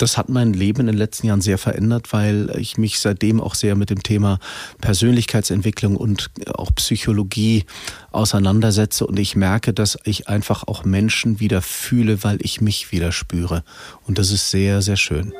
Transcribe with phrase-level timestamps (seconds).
[0.00, 3.54] das hat mein Leben in den letzten Jahren sehr verändert, weil ich mich seitdem auch
[3.54, 4.38] sehr mit dem Thema
[4.80, 7.64] Persönlichkeitsentwicklung und auch Psychologie
[8.10, 13.12] auseinandersetze und ich merke, dass ich einfach auch Menschen wieder fühle, weil ich mich wieder
[13.12, 13.62] spüre.
[14.06, 15.32] Und das ist sehr, sehr schön.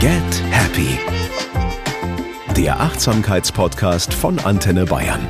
[0.00, 0.98] Get Happy.
[2.56, 5.20] Der Achtsamkeitspodcast von Antenne Bayern.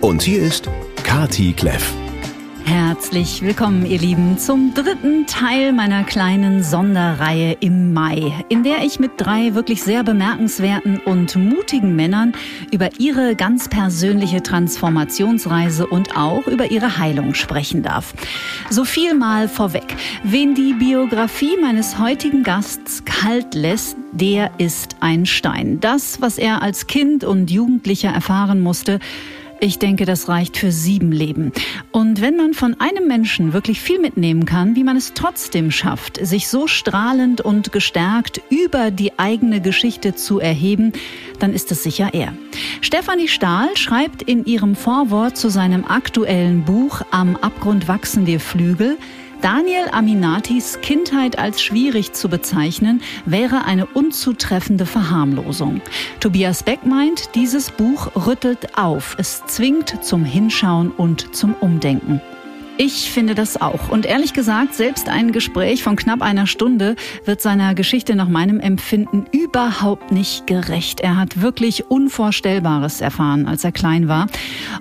[0.00, 0.68] Und hier ist
[1.02, 1.92] Kati Kleff.
[2.68, 8.98] Herzlich willkommen, ihr Lieben, zum dritten Teil meiner kleinen Sonderreihe im Mai, in der ich
[8.98, 12.32] mit drei wirklich sehr bemerkenswerten und mutigen Männern
[12.72, 18.14] über ihre ganz persönliche Transformationsreise und auch über ihre Heilung sprechen darf.
[18.68, 19.94] So viel mal vorweg.
[20.24, 25.78] Wen die Biografie meines heutigen Gasts kalt lässt, der ist ein Stein.
[25.78, 28.98] Das, was er als Kind und Jugendlicher erfahren musste,
[29.60, 31.52] ich denke, das reicht für sieben Leben.
[31.92, 36.18] Und wenn man von einem Menschen wirklich viel mitnehmen kann, wie man es trotzdem schafft,
[36.24, 40.92] sich so strahlend und gestärkt über die eigene Geschichte zu erheben,
[41.38, 42.32] dann ist es sicher er.
[42.80, 48.98] Stefanie Stahl schreibt in ihrem Vorwort zu seinem aktuellen Buch Am Abgrund wachsen dir Flügel,
[49.42, 55.80] Daniel Aminatis Kindheit als schwierig zu bezeichnen, wäre eine unzutreffende Verharmlosung.
[56.20, 59.16] Tobias Beck meint, dieses Buch rüttelt auf.
[59.18, 62.20] Es zwingt zum Hinschauen und zum Umdenken.
[62.78, 63.88] Ich finde das auch.
[63.88, 68.60] Und ehrlich gesagt, selbst ein Gespräch von knapp einer Stunde wird seiner Geschichte nach meinem
[68.60, 71.00] Empfinden überhaupt nicht gerecht.
[71.00, 74.26] Er hat wirklich Unvorstellbares erfahren, als er klein war.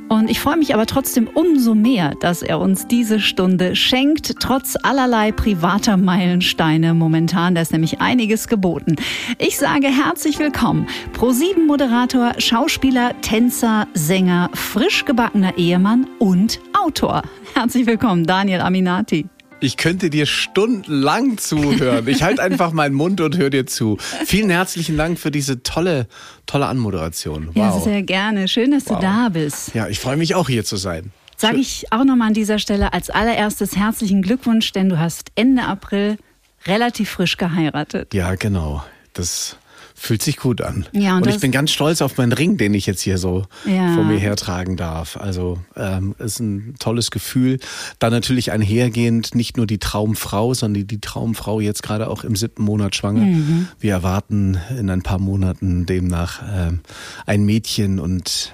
[0.10, 4.76] Und ich freue mich aber trotzdem umso mehr, dass er uns diese Stunde schenkt, trotz
[4.84, 7.56] allerlei privater Meilensteine momentan.
[7.56, 8.98] Da ist nämlich einiges geboten.
[9.38, 10.88] Ich sage herzlich willkommen.
[11.18, 17.24] Pro7-Moderator, Schauspieler, Tänzer, Sänger, frisch gebackener Ehemann und Autor.
[17.56, 19.30] Herzlich willkommen, Daniel Aminati.
[19.62, 22.06] Ich könnte dir stundenlang zuhören.
[22.10, 23.96] Ich halte einfach meinen Mund und höre dir zu.
[24.26, 26.08] Vielen herzlichen Dank für diese tolle,
[26.46, 27.48] tolle Anmoderation.
[27.48, 27.56] Wow.
[27.56, 28.50] Ja, sehr gerne.
[28.50, 28.98] Schön, dass wow.
[28.98, 29.74] du da bist.
[29.74, 31.14] Ja, ich freue mich auch hier zu sein.
[31.38, 35.64] Sage ich auch nochmal an dieser Stelle als allererstes herzlichen Glückwunsch, denn du hast Ende
[35.64, 36.18] April
[36.66, 38.14] relativ frisch geheiratet.
[38.14, 38.84] Ja, genau.
[39.14, 39.58] Das
[39.98, 40.86] Fühlt sich gut an.
[40.92, 43.46] Ja, und, und ich bin ganz stolz auf meinen Ring, den ich jetzt hier so
[43.66, 43.94] ja.
[43.94, 45.16] vor mir hertragen darf.
[45.16, 47.60] Also ähm, ist ein tolles Gefühl.
[47.98, 52.64] Dann natürlich einhergehend nicht nur die Traumfrau, sondern die, Traumfrau jetzt gerade auch im siebten
[52.64, 53.22] Monat schwanger.
[53.22, 53.70] Mhm.
[53.80, 56.82] Wir erwarten in ein paar Monaten demnach ähm,
[57.26, 58.54] ein Mädchen und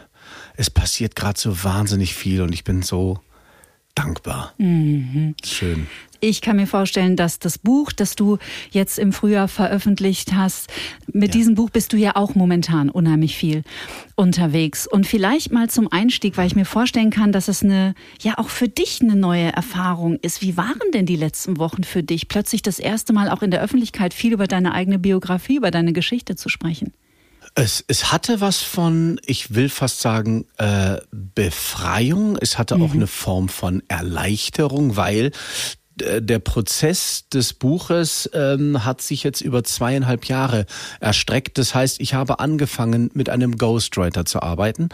[0.57, 3.19] es passiert gerade so wahnsinnig viel und ich bin so
[3.95, 4.53] dankbar.
[4.59, 5.35] Mhm.
[5.43, 5.87] Schön.
[6.23, 8.37] Ich kann mir vorstellen, dass das Buch, das du
[8.69, 10.69] jetzt im Frühjahr veröffentlicht hast,
[11.11, 11.39] mit ja.
[11.39, 13.63] diesem Buch bist du ja auch momentan unheimlich viel
[14.15, 14.85] unterwegs.
[14.85, 18.49] Und vielleicht mal zum Einstieg, weil ich mir vorstellen kann, dass es eine, ja auch
[18.49, 20.43] für dich eine neue Erfahrung ist.
[20.43, 23.63] Wie waren denn die letzten Wochen für dich, plötzlich das erste Mal auch in der
[23.63, 26.93] Öffentlichkeit viel über deine eigene Biografie, über deine Geschichte zu sprechen?
[27.55, 32.37] Es, es hatte was von, ich will fast sagen, äh, Befreiung.
[32.39, 32.83] Es hatte mhm.
[32.83, 35.31] auch eine Form von Erleichterung, weil
[35.95, 40.65] der Prozess des Buches ähm, hat sich jetzt über zweieinhalb Jahre
[40.99, 41.57] erstreckt.
[41.57, 44.89] Das heißt, ich habe angefangen, mit einem Ghostwriter zu arbeiten,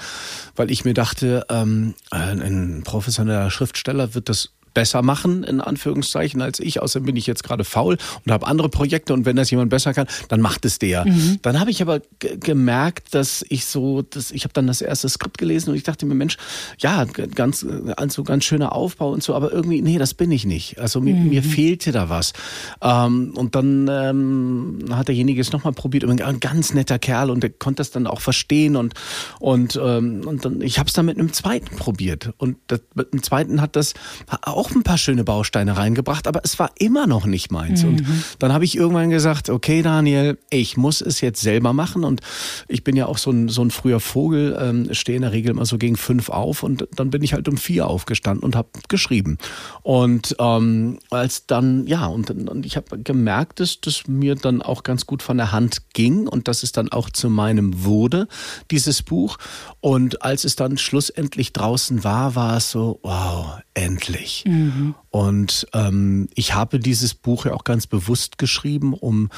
[0.56, 6.60] weil ich mir dachte, ähm, ein professioneller Schriftsteller wird das besser machen, in Anführungszeichen, als
[6.60, 6.84] ich.
[6.84, 9.92] Außerdem bin ich jetzt gerade faul und habe andere Projekte und wenn das jemand besser
[9.92, 11.04] kann, dann macht es der.
[11.04, 11.40] Mhm.
[11.42, 15.40] Dann habe ich aber gemerkt, dass ich so, dass ich habe dann das erste Skript
[15.40, 16.38] gelesen und ich dachte mir, Mensch,
[16.78, 20.78] ja, ganz, also ganz schöner Aufbau und so, aber irgendwie, nee, das bin ich nicht.
[20.78, 21.30] Also mir, mhm.
[21.30, 22.34] mir fehlte da was.
[22.80, 27.50] Ähm, und dann ähm, hat derjenige es nochmal probiert, ein ganz netter Kerl und der
[27.50, 28.94] konnte das dann auch verstehen und
[29.40, 33.12] und ähm, und dann ich habe es dann mit einem zweiten probiert und das, mit
[33.12, 33.96] einem zweiten hat das
[34.44, 37.84] auch auch ein paar schöne Bausteine reingebracht, aber es war immer noch nicht meins.
[37.84, 37.90] Mhm.
[37.90, 38.06] Und
[38.40, 42.04] dann habe ich irgendwann gesagt, okay, Daniel, ich muss es jetzt selber machen.
[42.04, 42.22] Und
[42.68, 45.52] ich bin ja auch so ein, so ein früher Vogel, ähm, stehe in der Regel
[45.52, 48.70] immer so gegen fünf auf und dann bin ich halt um vier aufgestanden und habe
[48.90, 49.38] geschrieben.
[49.84, 54.84] Und ähm, als dann, ja, und, und ich habe gemerkt, dass das mir dann auch
[54.84, 58.28] ganz gut von der Hand ging und dass es dann auch zu meinem wurde,
[58.70, 59.38] dieses Buch.
[59.80, 64.44] Und als es dann schlussendlich draußen war, war es so, wow, endlich.
[64.48, 64.96] Mhm.
[65.12, 69.30] Und ähm, ich habe dieses Buch ja auch ganz bewusst geschrieben, um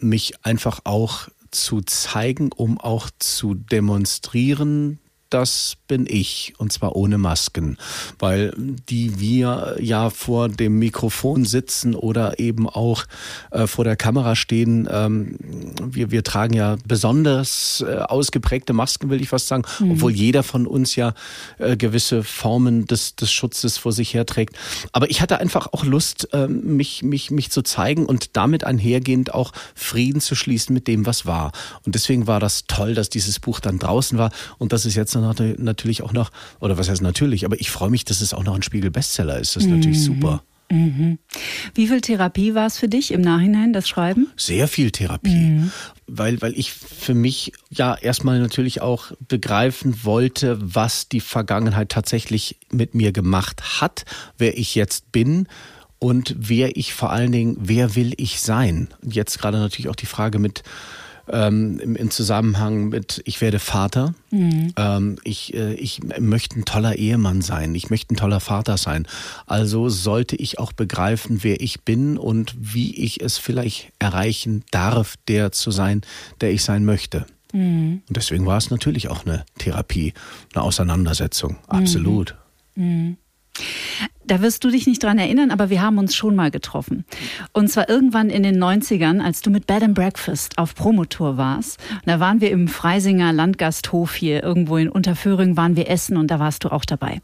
[0.00, 4.98] mich einfach auch zu zeigen, um auch zu demonstrieren,
[5.32, 7.76] das bin ich und zwar ohne Masken,
[8.18, 13.04] weil die wir ja vor dem Mikrofon sitzen oder eben auch
[13.50, 15.36] äh, vor der Kamera stehen, ähm,
[15.82, 19.92] wir, wir tragen ja besonders äh, ausgeprägte Masken, will ich fast sagen, mhm.
[19.92, 21.14] obwohl jeder von uns ja
[21.58, 24.56] äh, gewisse Formen des, des Schutzes vor sich herträgt.
[24.92, 29.34] Aber ich hatte einfach auch Lust, äh, mich, mich, mich zu zeigen und damit einhergehend
[29.34, 31.52] auch Frieden zu schließen mit dem, was war.
[31.84, 35.14] Und deswegen war das toll, dass dieses Buch dann draußen war und dass es jetzt
[35.58, 36.30] natürlich auch noch,
[36.60, 39.56] oder was heißt natürlich, aber ich freue mich, dass es auch noch ein Spiegel-Bestseller ist.
[39.56, 39.76] Das ist mhm.
[39.76, 40.42] natürlich super.
[40.72, 41.18] Mhm.
[41.74, 44.28] Wie viel Therapie war es für dich im Nachhinein, das Schreiben?
[44.36, 45.34] Sehr viel Therapie.
[45.34, 45.70] Mhm.
[46.06, 52.58] Weil, weil ich für mich ja erstmal natürlich auch begreifen wollte, was die Vergangenheit tatsächlich
[52.70, 54.04] mit mir gemacht hat,
[54.38, 55.46] wer ich jetzt bin
[55.98, 58.88] und wer ich vor allen Dingen, wer will ich sein?
[59.02, 60.62] Jetzt gerade natürlich auch die Frage mit
[61.28, 64.14] ähm, im, im, Zusammenhang mit, ich werde Vater.
[64.30, 64.72] Mhm.
[64.76, 67.74] Ähm, ich, äh, ich möchte ein toller Ehemann sein.
[67.74, 69.06] Ich möchte ein toller Vater sein.
[69.46, 75.14] Also sollte ich auch begreifen, wer ich bin und wie ich es vielleicht erreichen darf,
[75.28, 76.02] der zu sein,
[76.40, 77.26] der ich sein möchte.
[77.52, 78.02] Mhm.
[78.08, 80.14] Und deswegen war es natürlich auch eine Therapie,
[80.54, 81.58] eine Auseinandersetzung.
[81.68, 82.36] Absolut.
[82.74, 83.16] Mhm.
[84.24, 87.04] Da wirst du dich nicht dran erinnern, aber wir haben uns schon mal getroffen.
[87.52, 91.80] Und zwar irgendwann in den 90ern, als du mit Bed and Breakfast auf Promotour warst.
[91.90, 96.30] Und da waren wir im Freisinger Landgasthof hier irgendwo in Unterföhring, waren wir essen und
[96.30, 97.20] da warst du auch dabei.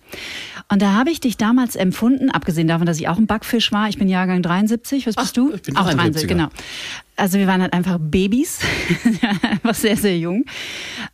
[0.71, 3.89] Und da habe ich dich damals empfunden, abgesehen davon, dass ich auch ein Backfisch war.
[3.89, 5.07] Ich bin Jahrgang 73.
[5.07, 5.55] Was bist Ach, du?
[5.55, 6.49] Ich bin auch 73, genau.
[7.17, 8.61] Also wir waren halt einfach Babys,
[9.43, 10.45] einfach sehr, sehr jung.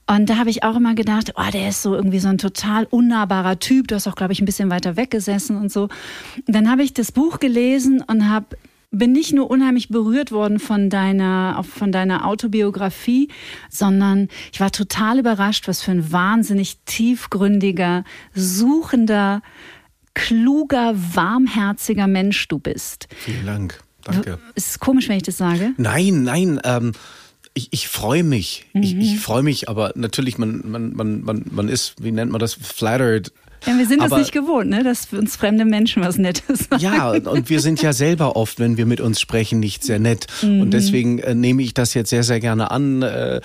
[0.06, 2.86] Und da habe ich auch immer gedacht, oh, der ist so irgendwie so ein total
[2.90, 3.88] unnahbarer Typ.
[3.88, 5.84] Du hast auch, glaube ich, ein bisschen weiter weggesessen und so.
[6.46, 8.56] Und dann habe ich das Buch gelesen und habe
[8.98, 13.28] bin nicht nur unheimlich berührt worden von deiner, von deiner Autobiografie,
[13.68, 18.04] sondern ich war total überrascht, was für ein wahnsinnig tiefgründiger,
[18.34, 19.42] suchender,
[20.14, 23.08] kluger, warmherziger Mensch du bist.
[23.16, 23.80] Vielen Dank.
[24.04, 24.38] Danke.
[24.54, 25.72] Ist es komisch, wenn ich das sage?
[25.76, 26.60] Nein, nein.
[26.62, 26.92] Ähm,
[27.54, 28.66] ich, ich freue mich.
[28.72, 28.82] Mhm.
[28.82, 32.40] Ich, ich freue mich, aber natürlich, man, man, man, man, man ist, wie nennt man
[32.40, 33.32] das, flattered
[33.66, 34.82] ja, wir sind es nicht gewohnt, ne?
[34.82, 36.82] dass uns fremde Menschen was Nettes sagen.
[36.82, 40.26] Ja, und wir sind ja selber oft, wenn wir mit uns sprechen, nicht sehr nett.
[40.42, 40.60] Mhm.
[40.60, 43.40] Und deswegen äh, nehme ich das jetzt sehr, sehr gerne an, äh,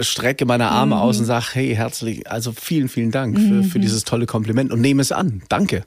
[0.00, 1.00] strecke meine Arme mhm.
[1.00, 3.64] aus und sage, hey, herzlich, also vielen, vielen Dank mhm.
[3.64, 5.42] für, für dieses tolle Kompliment und nehme es an.
[5.48, 5.84] Danke.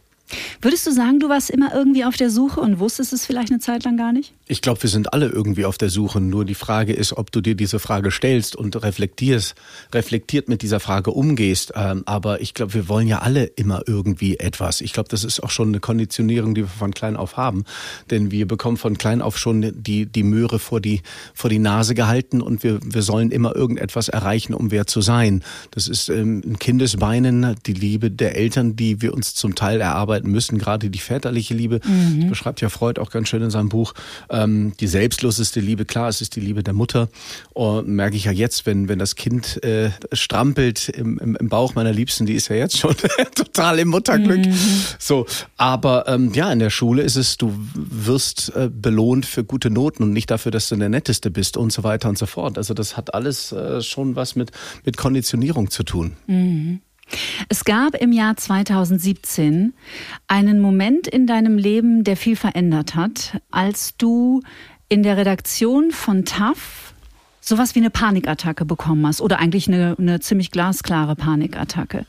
[0.61, 3.59] Würdest du sagen, du warst immer irgendwie auf der Suche und wusstest es vielleicht eine
[3.59, 4.33] Zeit lang gar nicht?
[4.47, 6.21] Ich glaube, wir sind alle irgendwie auf der Suche.
[6.21, 9.55] Nur die Frage ist, ob du dir diese Frage stellst und reflektierst,
[9.93, 11.73] reflektiert mit dieser Frage umgehst.
[11.75, 14.81] Ähm, aber ich glaube, wir wollen ja alle immer irgendwie etwas.
[14.81, 17.63] Ich glaube, das ist auch schon eine Konditionierung, die wir von klein auf haben.
[18.11, 21.01] Denn wir bekommen von klein auf schon die, die Möhre vor die,
[21.33, 25.43] vor die Nase gehalten und wir, wir sollen immer irgendetwas erreichen, um wer zu sein.
[25.71, 30.18] Das ist ähm, in Kindesbeinen die Liebe der Eltern, die wir uns zum Teil erarbeiten
[30.19, 31.79] arbeiten müssen, gerade die väterliche Liebe.
[31.85, 32.21] Mhm.
[32.21, 33.93] Das beschreibt ja Freud auch ganz schön in seinem Buch.
[34.29, 37.09] Ähm, die selbstloseste Liebe, klar, es ist die Liebe der Mutter.
[37.53, 41.75] Und merke ich ja jetzt, wenn, wenn das Kind äh, strampelt im, im, im Bauch
[41.75, 42.95] meiner Liebsten, die ist ja jetzt schon
[43.35, 44.45] total im Mutterglück.
[44.45, 44.53] Mhm.
[44.97, 45.25] So,
[45.57, 50.03] aber ähm, ja, in der Schule ist es, du wirst äh, belohnt für gute Noten
[50.03, 52.57] und nicht dafür, dass du der Netteste bist und so weiter und so fort.
[52.57, 54.51] Also das hat alles äh, schon was mit,
[54.85, 56.13] mit Konditionierung zu tun.
[56.27, 56.81] Mhm.
[57.47, 59.73] Es gab im Jahr 2017
[60.27, 64.41] einen Moment in deinem Leben, der viel verändert hat, als du
[64.89, 66.93] in der Redaktion von TAF
[67.41, 72.05] sowas wie eine Panikattacke bekommen hast oder eigentlich eine, eine ziemlich glasklare Panikattacke.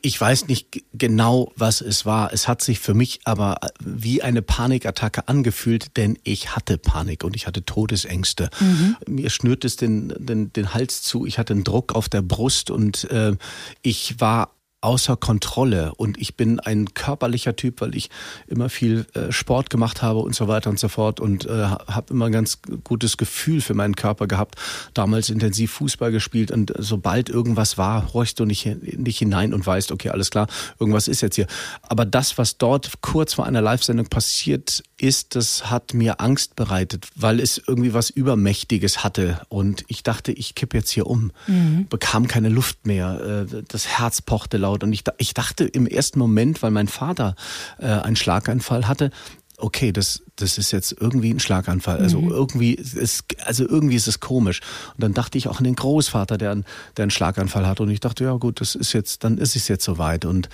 [0.00, 2.32] Ich weiß nicht genau, was es war.
[2.32, 7.34] Es hat sich für mich aber wie eine Panikattacke angefühlt, denn ich hatte Panik und
[7.34, 8.50] ich hatte Todesängste.
[8.60, 8.96] Mhm.
[9.06, 12.70] Mir schnürt es den, den, den Hals zu, ich hatte einen Druck auf der Brust
[12.70, 13.36] und äh,
[13.82, 14.50] ich war
[14.82, 18.10] außer Kontrolle und ich bin ein körperlicher Typ, weil ich
[18.46, 22.06] immer viel äh, Sport gemacht habe und so weiter und so fort und äh, habe
[22.10, 24.56] immer ein ganz gutes Gefühl für meinen Körper gehabt.
[24.92, 28.66] Damals intensiv Fußball gespielt und sobald irgendwas war, horchst du nicht,
[28.98, 30.48] nicht hinein und weißt, okay, alles klar,
[30.78, 31.46] irgendwas ist jetzt hier.
[31.82, 37.08] Aber das, was dort kurz vor einer Live-Sendung passiert ist, das hat mir Angst bereitet,
[37.16, 41.86] weil es irgendwie was Übermächtiges hatte und ich dachte, ich kippe jetzt hier um, mhm.
[41.88, 46.18] bekam keine Luft mehr, äh, das Herz pochte laut und ich, ich dachte im ersten
[46.18, 47.34] Moment, weil mein Vater
[47.78, 49.10] äh, einen Schlaganfall hatte,
[49.58, 51.98] okay, das, das ist jetzt irgendwie ein Schlaganfall.
[51.98, 52.30] Also mhm.
[52.30, 54.60] irgendwie ist, also irgendwie ist es komisch.
[54.94, 56.56] Und dann dachte ich auch an den Großvater, der,
[56.96, 57.80] der einen Schlaganfall hat.
[57.80, 60.24] Und ich dachte, ja gut, das ist jetzt, dann ist es jetzt soweit.
[60.24, 60.48] Und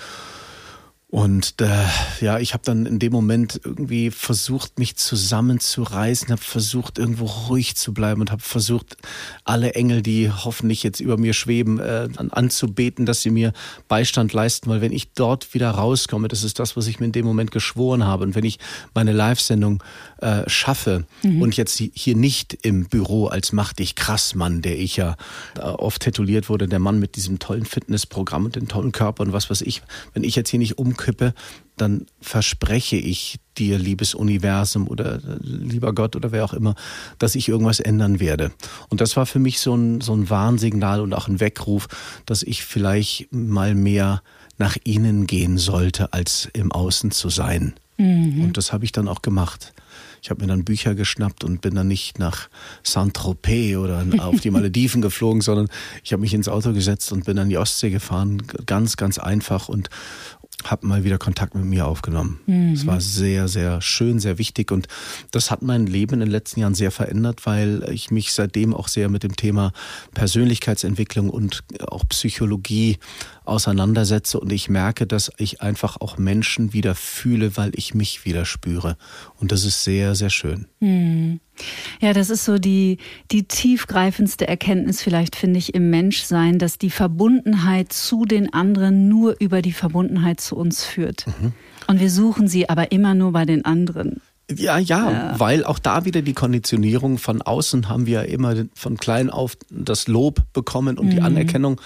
[1.11, 1.87] Und äh,
[2.21, 7.75] ja, ich habe dann in dem Moment irgendwie versucht, mich zusammenzureißen, habe versucht, irgendwo ruhig
[7.75, 8.95] zu bleiben und habe versucht,
[9.43, 13.53] alle Engel, die hoffentlich jetzt über mir schweben, äh, anzubeten, dass sie mir
[13.87, 17.11] Beistand leisten, weil wenn ich dort wieder rauskomme, das ist das, was ich mir in
[17.11, 18.25] dem Moment geschworen habe.
[18.25, 18.59] Und wenn ich
[18.93, 19.81] meine Live-Sendung
[20.21, 21.41] äh, schaffe mhm.
[21.41, 25.17] und jetzt hier nicht im Büro als machtig krass Mann, der ich ja
[25.57, 29.33] äh, oft tituliert wurde, der Mann mit diesem tollen Fitnessprogramm und dem tollen Körper und
[29.33, 29.81] was weiß ich,
[30.13, 31.33] wenn ich jetzt hier nicht um umkippe,
[31.77, 36.75] dann verspreche ich dir, liebes Universum oder lieber Gott oder wer auch immer,
[37.19, 38.51] dass ich irgendwas ändern werde.
[38.89, 41.87] Und das war für mich so ein, so ein Warnsignal und auch ein Weckruf,
[42.25, 44.21] dass ich vielleicht mal mehr
[44.57, 47.75] nach innen gehen sollte, als im Außen zu sein.
[47.97, 48.43] Mhm.
[48.43, 49.73] Und das habe ich dann auch gemacht.
[50.21, 52.49] Ich habe mir dann Bücher geschnappt und bin dann nicht nach
[52.83, 55.69] Saint-Tropez oder auf die Malediven geflogen, sondern
[56.03, 58.41] ich habe mich ins Auto gesetzt und bin an die Ostsee gefahren.
[58.65, 59.89] Ganz, ganz einfach und,
[60.65, 62.39] habe mal wieder Kontakt mit mir aufgenommen.
[62.45, 62.73] Mhm.
[62.73, 64.87] Es war sehr, sehr schön, sehr wichtig und
[65.31, 68.87] das hat mein Leben in den letzten Jahren sehr verändert, weil ich mich seitdem auch
[68.87, 69.71] sehr mit dem Thema
[70.13, 72.97] Persönlichkeitsentwicklung und auch Psychologie
[73.45, 78.45] auseinandersetze und ich merke, dass ich einfach auch Menschen wieder fühle, weil ich mich wieder
[78.45, 78.97] spüre.
[79.37, 80.67] Und das ist sehr, sehr schön.
[80.79, 81.39] Hm.
[81.99, 82.97] Ja, das ist so die,
[83.31, 89.35] die tiefgreifendste Erkenntnis vielleicht, finde ich, im Menschsein, dass die Verbundenheit zu den anderen nur
[89.39, 91.27] über die Verbundenheit zu uns führt.
[91.27, 91.53] Mhm.
[91.87, 94.21] Und wir suchen sie aber immer nur bei den anderen.
[94.55, 98.97] Ja, ja, ja, weil auch da wieder die Konditionierung von außen haben wir immer von
[98.97, 101.11] klein auf das Lob bekommen und mhm.
[101.11, 101.79] die Anerkennung.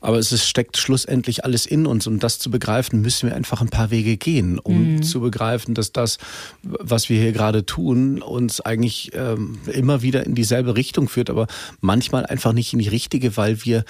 [0.00, 2.06] Aber es ist, steckt schlussendlich alles in uns.
[2.06, 5.02] Um das zu begreifen, müssen wir einfach ein paar Wege gehen, um mhm.
[5.02, 6.18] zu begreifen, dass das,
[6.62, 11.48] was wir hier gerade tun, uns eigentlich ähm, immer wieder in dieselbe Richtung führt, aber
[11.80, 13.84] manchmal einfach nicht in die richtige, weil wir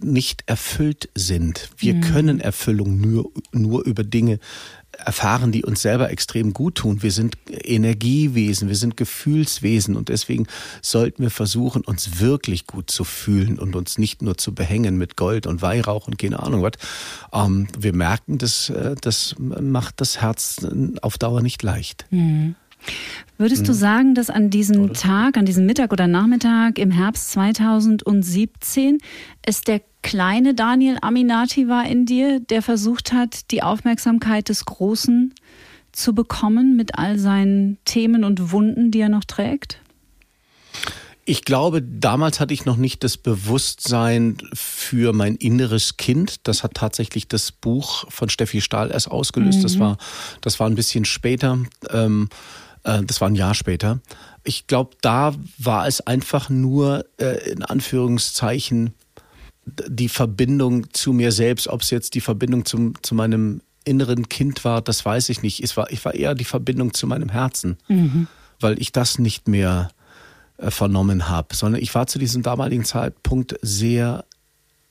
[0.00, 1.70] nicht erfüllt sind.
[1.76, 2.00] Wir mhm.
[2.00, 4.40] können Erfüllung nur, nur über Dinge
[5.04, 7.02] erfahren, die uns selber extrem gut tun.
[7.02, 10.46] Wir sind Energiewesen, wir sind Gefühlswesen und deswegen
[10.82, 15.16] sollten wir versuchen, uns wirklich gut zu fühlen und uns nicht nur zu behängen mit
[15.16, 16.72] Gold und Weihrauch und keine Ahnung was.
[17.32, 20.66] Ähm, wir merken, das, äh, das macht das Herz
[21.02, 22.06] auf Dauer nicht leicht.
[22.10, 22.54] Mhm.
[23.38, 23.78] Würdest du hm.
[23.78, 28.98] sagen, dass an diesem Tag, an diesem Mittag oder Nachmittag im Herbst 2017
[29.42, 35.34] es der kleine Daniel Aminati war in dir, der versucht hat, die Aufmerksamkeit des Großen
[35.92, 39.80] zu bekommen mit all seinen Themen und Wunden, die er noch trägt?
[41.24, 46.48] Ich glaube, damals hatte ich noch nicht das Bewusstsein für mein inneres Kind.
[46.48, 49.58] Das hat tatsächlich das Buch von Steffi Stahl erst ausgelöst.
[49.58, 49.62] Mhm.
[49.62, 49.98] Das war,
[50.40, 51.58] das war ein bisschen später.
[51.90, 52.28] Ähm,
[52.84, 54.00] äh, das war ein Jahr später.
[54.42, 58.94] Ich glaube, da war es einfach nur äh, in Anführungszeichen
[59.88, 64.64] die Verbindung zu mir selbst, ob es jetzt die Verbindung zum, zu meinem inneren Kind
[64.64, 65.62] war, das weiß ich nicht.
[65.62, 68.26] Es war, ich war eher die Verbindung zu meinem Herzen, mhm.
[68.60, 69.90] weil ich das nicht mehr
[70.58, 74.24] äh, vernommen habe, sondern ich war zu diesem damaligen Zeitpunkt sehr,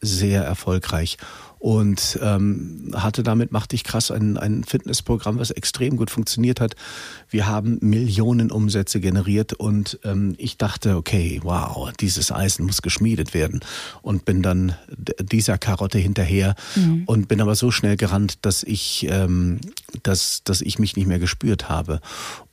[0.01, 1.17] sehr erfolgreich
[1.59, 6.75] und ähm, hatte damit, machte ich krass, ein, ein Fitnessprogramm, was extrem gut funktioniert hat.
[7.29, 13.33] Wir haben Millionen Umsätze generiert und ähm, ich dachte, okay, wow, dieses Eisen muss geschmiedet
[13.33, 13.59] werden
[14.01, 14.75] und bin dann
[15.21, 17.03] dieser Karotte hinterher mhm.
[17.05, 19.59] und bin aber so schnell gerannt, dass ich, ähm,
[20.03, 21.99] dass, dass ich mich nicht mehr gespürt habe.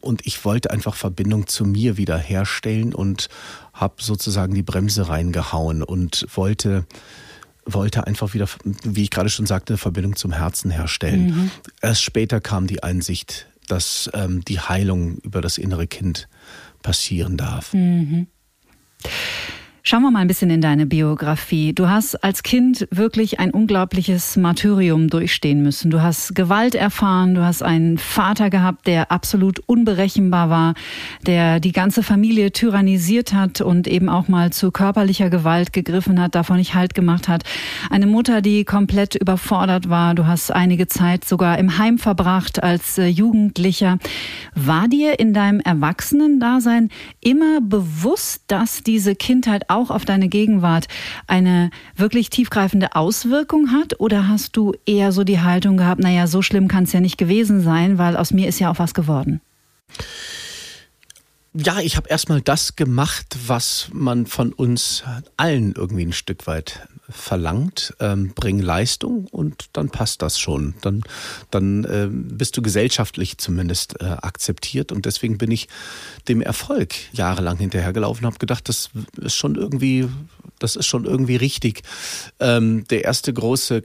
[0.01, 3.29] Und ich wollte einfach Verbindung zu mir wieder herstellen und
[3.73, 6.87] habe sozusagen die Bremse reingehauen und wollte
[7.67, 8.49] wollte einfach wieder,
[8.85, 11.27] wie ich gerade schon sagte, eine Verbindung zum Herzen herstellen.
[11.27, 11.51] Mhm.
[11.83, 16.29] Erst später kam die Einsicht, dass ähm, die Heilung über das innere Kind
[16.83, 17.75] passieren darf.
[17.75, 18.29] Mhm.
[19.89, 21.73] Schauen wir mal ein bisschen in deine Biografie.
[21.73, 25.93] Du hast als Kind wirklich ein unglaubliches Martyrium durchstehen müssen.
[25.93, 30.75] Du hast Gewalt erfahren, du hast einen Vater gehabt, der absolut unberechenbar war,
[31.25, 36.35] der die ganze Familie tyrannisiert hat und eben auch mal zu körperlicher Gewalt gegriffen hat,
[36.35, 37.45] davon nicht Halt gemacht hat.
[37.89, 40.17] Eine Mutter, die komplett überfordert war.
[40.17, 43.99] Du hast einige Zeit sogar im Heim verbracht als äh, Jugendlicher.
[44.53, 46.89] War dir in deinem Erwachsenendasein
[47.21, 50.87] immer bewusst, dass diese Kindheit auch auf deine Gegenwart
[51.27, 54.01] eine wirklich tiefgreifende Auswirkung hat?
[54.01, 57.19] Oder hast du eher so die Haltung gehabt, naja, so schlimm kann es ja nicht
[57.19, 59.41] gewesen sein, weil aus mir ist ja auch was geworden?
[61.57, 65.05] Ja, ich habe erstmal das gemacht, was man von uns
[65.37, 67.95] allen irgendwie ein Stück weit verlangt.
[68.01, 70.75] Ähm, bring Leistung und dann passt das schon.
[70.83, 71.03] Dann,
[71.51, 75.69] dann äh, bist du gesellschaftlich zumindest äh, akzeptiert und deswegen bin ich
[76.29, 80.09] dem Erfolg jahrelang hinterhergelaufen und habe gedacht, das ist schon irgendwie,
[80.59, 81.83] das ist schon irgendwie richtig.
[82.41, 83.85] Ähm, der erste große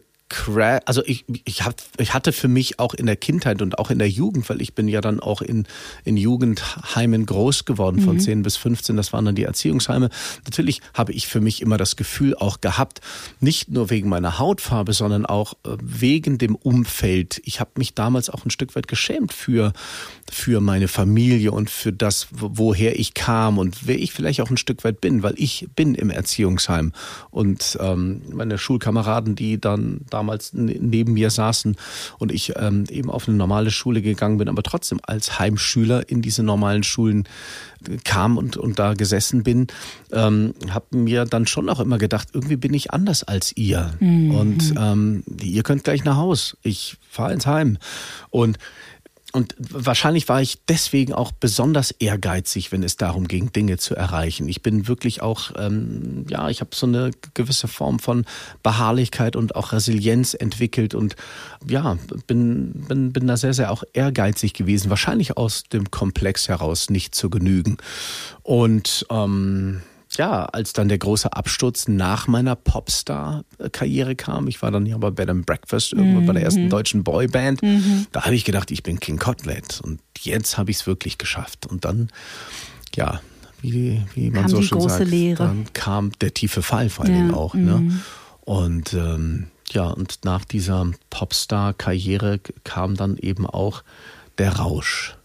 [0.86, 4.00] also ich, ich, hab, ich hatte für mich auch in der Kindheit und auch in
[4.00, 5.66] der Jugend, weil ich bin ja dann auch in,
[6.06, 8.20] in Jugendheimen groß geworden, von mhm.
[8.20, 10.10] 10 bis 15, das waren dann die Erziehungsheime.
[10.46, 13.02] Natürlich habe ich für mich immer das Gefühl auch gehabt,
[13.40, 17.42] nicht nur wegen meiner Hautfarbe, sondern auch äh, wegen dem Umfeld.
[17.46, 19.74] Ich habe mich damals auch ein Stück weit geschämt für,
[20.32, 24.58] für meine Familie und für das, woher ich kam und wer ich vielleicht auch ein
[24.58, 26.94] Stück weit bin, weil ich bin im Erziehungsheim
[27.30, 31.76] und ähm, meine Schulkameraden, die dann damals neben mir saßen
[32.20, 36.22] und ich ähm, eben auf eine normale Schule gegangen bin, aber trotzdem als Heimschüler in
[36.22, 37.28] diese normalen Schulen
[38.04, 39.66] kam und, und da gesessen bin,
[40.12, 43.94] ähm, habe mir dann schon auch immer gedacht, irgendwie bin ich anders als ihr.
[44.00, 44.36] Mhm.
[44.36, 46.56] Und ähm, ihr könnt gleich nach Haus.
[46.62, 47.80] Ich fahre ins Heim.
[48.30, 48.60] Und
[49.32, 54.48] und wahrscheinlich war ich deswegen auch besonders ehrgeizig, wenn es darum ging, Dinge zu erreichen.
[54.48, 58.26] Ich bin wirklich auch, ähm, ja, ich habe so eine gewisse Form von
[58.64, 61.16] Beharrlichkeit und auch Resilienz entwickelt und
[61.68, 61.98] ja,
[62.28, 64.90] bin, bin, bin da sehr, sehr auch ehrgeizig gewesen.
[64.90, 67.78] Wahrscheinlich aus dem Komplex heraus nicht zu genügen.
[68.44, 69.82] Und ähm,
[70.18, 75.10] ja, als dann der große Absturz nach meiner Popstar-Karriere kam, ich war dann hier bei
[75.12, 76.70] Bed and Breakfast, irgendwo bei der ersten mhm.
[76.70, 78.08] deutschen Boyband, mhm.
[78.12, 81.66] da habe ich gedacht, ich bin King Cotlet und jetzt habe ich es wirklich geschafft.
[81.66, 82.10] Und dann,
[82.96, 83.22] ja,
[83.62, 85.44] wie, wie man kam so schön sagt, Lehre.
[85.44, 87.36] dann kam der tiefe Fall vor allem ja.
[87.36, 87.54] auch.
[87.54, 87.78] Ne?
[87.78, 88.02] Mhm.
[88.42, 93.84] Und ähm, ja, und nach dieser Popstar-Karriere kam dann eben auch
[94.38, 95.16] der Rausch,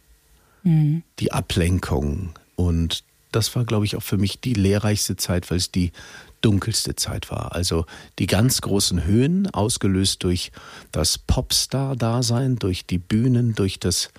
[0.62, 1.02] mhm.
[1.19, 3.02] die Ablenkung und
[3.37, 5.93] das war, glaube ich, auch für mich die lehrreichste Zeit, weil es die
[6.40, 7.55] dunkelste Zeit war.
[7.55, 7.85] Also
[8.19, 10.52] die ganz großen Höhen, ausgelöst durch
[10.90, 14.11] das Popstar-Dasein, durch die Bühnen, durch das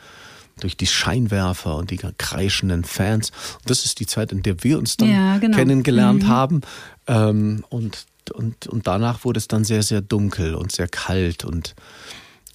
[0.60, 3.30] durch die Scheinwerfer und die kreischenden Fans.
[3.60, 5.56] Und das ist die Zeit, in der wir uns dann ja, genau.
[5.56, 6.28] kennengelernt mhm.
[6.28, 6.62] haben.
[7.06, 11.76] Ähm, und, und, und danach wurde es dann sehr, sehr dunkel und sehr kalt und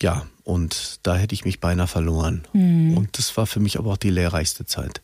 [0.01, 2.43] ja, und da hätte ich mich beinahe verloren.
[2.53, 2.97] Mhm.
[2.97, 5.01] Und das war für mich aber auch die lehrreichste Zeit.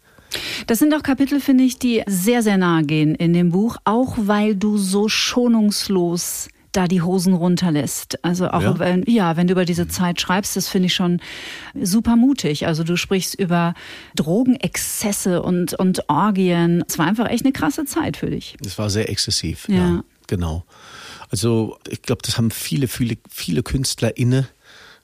[0.67, 4.15] Das sind auch Kapitel, finde ich, die sehr, sehr nahe gehen in dem Buch, auch
[4.19, 8.23] weil du so schonungslos da die Hosen runterlässt.
[8.25, 8.79] Also auch ja.
[8.79, 11.21] wenn, ja, wenn du über diese Zeit schreibst, das finde ich schon
[11.81, 12.67] super mutig.
[12.67, 13.75] Also du sprichst über
[14.17, 16.85] Drogenexzesse und, und Orgien.
[16.87, 18.57] Es war einfach echt eine krasse Zeit für dich.
[18.65, 20.65] Es war sehr exzessiv, ja, ja genau.
[21.31, 24.49] Also ich glaube, das haben viele, viele, viele Künstler inne ähm,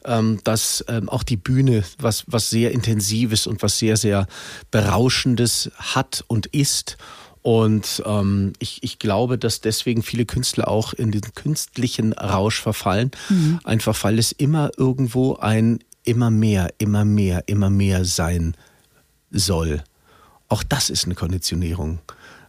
[0.05, 4.27] dass ähm, auch die Bühne was, was sehr Intensives und was sehr, sehr
[4.71, 6.97] Berauschendes hat und ist.
[7.43, 13.11] Und ähm, ich, ich glaube, dass deswegen viele Künstler auch in den künstlichen Rausch verfallen,
[13.29, 13.61] mhm.
[13.65, 18.57] einfach weil es immer irgendwo ein immer mehr, immer mehr, immer mehr sein
[19.31, 19.83] soll.
[20.49, 21.99] Auch das ist eine Konditionierung.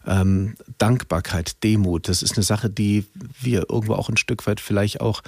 [0.06, 3.06] Ähm, Dankbarkeit, Demut, das ist eine Sache, die
[3.42, 5.24] wir irgendwo auch ein Stück weit vielleicht auch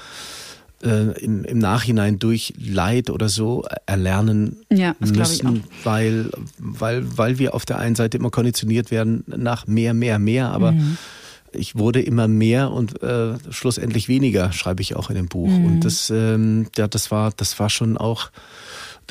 [0.84, 7.56] äh, im, im, Nachhinein durch Leid oder so erlernen ja, müssen, weil, weil, weil wir
[7.56, 10.98] auf der einen Seite immer konditioniert werden nach mehr, mehr, mehr, aber mhm.
[11.52, 15.50] ich wurde immer mehr und äh, schlussendlich weniger, schreibe ich auch in dem Buch.
[15.50, 15.66] Mhm.
[15.66, 18.30] Und das, ähm, ja, das war, das war schon auch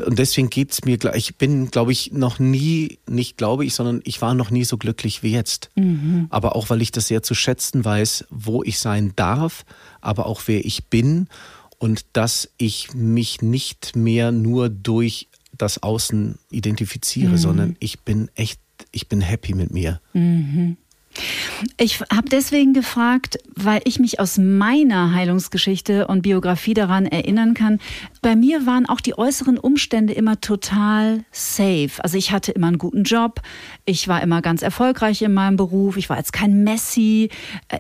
[0.05, 4.21] und deswegen geht's mir, ich bin, glaube ich, noch nie, nicht glaube ich, sondern ich
[4.21, 5.71] war noch nie so glücklich wie jetzt.
[5.75, 6.27] Mhm.
[6.31, 9.65] Aber auch, weil ich das sehr zu schätzen weiß, wo ich sein darf,
[10.01, 11.29] aber auch wer ich bin
[11.79, 17.39] und dass ich mich nicht mehr nur durch das Außen identifiziere, mhm.
[17.39, 18.61] sondern ich bin echt,
[18.93, 20.01] ich bin happy mit mir.
[20.13, 20.77] Mhm.
[21.79, 27.79] Ich habe deswegen gefragt, weil ich mich aus meiner Heilungsgeschichte und Biografie daran erinnern kann.
[28.23, 31.93] Bei mir waren auch die äußeren Umstände immer total safe.
[31.99, 33.41] Also ich hatte immer einen guten Job,
[33.85, 37.31] ich war immer ganz erfolgreich in meinem Beruf, ich war jetzt kein Messi,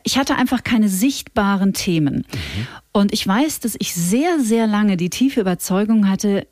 [0.04, 2.16] ich hatte einfach keine sichtbaren Themen.
[2.16, 2.66] Mhm.
[2.92, 6.46] Und ich weiß, dass ich sehr, sehr lange die tiefe Überzeugung hatte,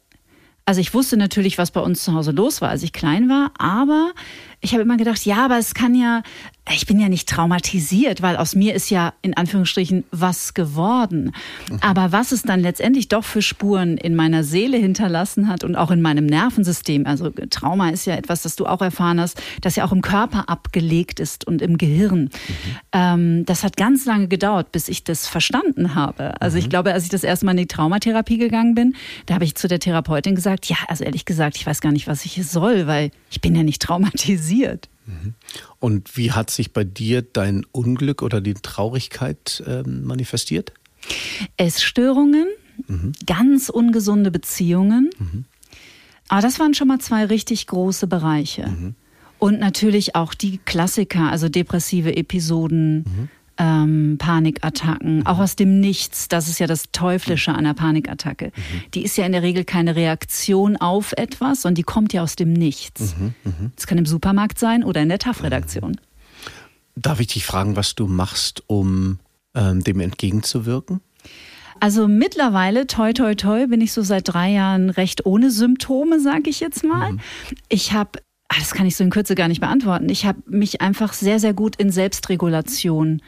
[0.66, 3.52] also ich wusste natürlich, was bei uns zu Hause los war, als ich klein war,
[3.58, 4.12] aber
[4.60, 6.22] ich habe immer gedacht, ja, aber es kann ja,
[6.72, 11.32] ich bin ja nicht traumatisiert, weil aus mir ist ja in Anführungsstrichen was geworden.
[11.70, 11.78] Mhm.
[11.82, 15.90] Aber was es dann letztendlich doch für Spuren in meiner Seele hinterlassen hat und auch
[15.90, 19.84] in meinem Nervensystem, also Trauma ist ja etwas, das du auch erfahren hast, das ja
[19.84, 22.22] auch im Körper abgelegt ist und im Gehirn.
[22.22, 22.30] Mhm.
[22.92, 26.40] Ähm, das hat ganz lange gedauert, bis ich das verstanden habe.
[26.40, 26.62] Also mhm.
[26.62, 28.94] ich glaube, als ich das erste Mal in die Traumatherapie gegangen bin,
[29.26, 32.06] da habe ich zu der Therapeutin gesagt, ja, also ehrlich gesagt, ich weiß gar nicht,
[32.06, 34.88] was ich hier soll, weil ich bin ja nicht traumatisiert.
[35.80, 40.72] Und wie hat sich bei dir dein Unglück oder die Traurigkeit äh, manifestiert?
[41.56, 42.46] Essstörungen,
[42.86, 43.12] mhm.
[43.26, 45.10] ganz ungesunde Beziehungen.
[45.18, 45.44] Mhm.
[46.28, 48.68] Aber das waren schon mal zwei richtig große Bereiche.
[48.68, 48.94] Mhm.
[49.38, 53.28] Und natürlich auch die Klassiker, also depressive Episoden, mhm.
[53.58, 56.28] Ähm, Panikattacken, auch aus dem Nichts.
[56.28, 58.46] Das ist ja das Teuflische an der Panikattacke.
[58.46, 58.90] Mhm.
[58.94, 62.36] Die ist ja in der Regel keine Reaktion auf etwas, sondern die kommt ja aus
[62.36, 63.14] dem Nichts.
[63.16, 63.34] Mhm.
[63.44, 63.72] Mhm.
[63.76, 66.00] Das kann im Supermarkt sein oder in der TAF-Redaktion.
[66.96, 69.18] Darf ich dich fragen, was du machst, um
[69.54, 71.00] ähm, dem entgegenzuwirken?
[71.80, 76.48] Also mittlerweile, toi, toi, toi, bin ich so seit drei Jahren recht ohne Symptome, sage
[76.48, 77.12] ich jetzt mal.
[77.12, 77.20] Mhm.
[77.68, 78.20] Ich habe
[78.58, 80.08] das kann ich so in Kürze gar nicht beantworten.
[80.08, 83.22] Ich habe mich einfach sehr, sehr gut in Selbstregulation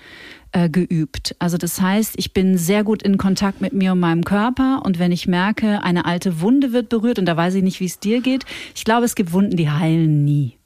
[0.53, 1.37] äh, geübt.
[1.39, 4.99] Also das heißt, ich bin sehr gut in Kontakt mit mir und meinem Körper und
[4.99, 7.99] wenn ich merke, eine alte Wunde wird berührt und da weiß ich nicht, wie es
[7.99, 10.57] dir geht, ich glaube, es gibt Wunden, die heilen nie.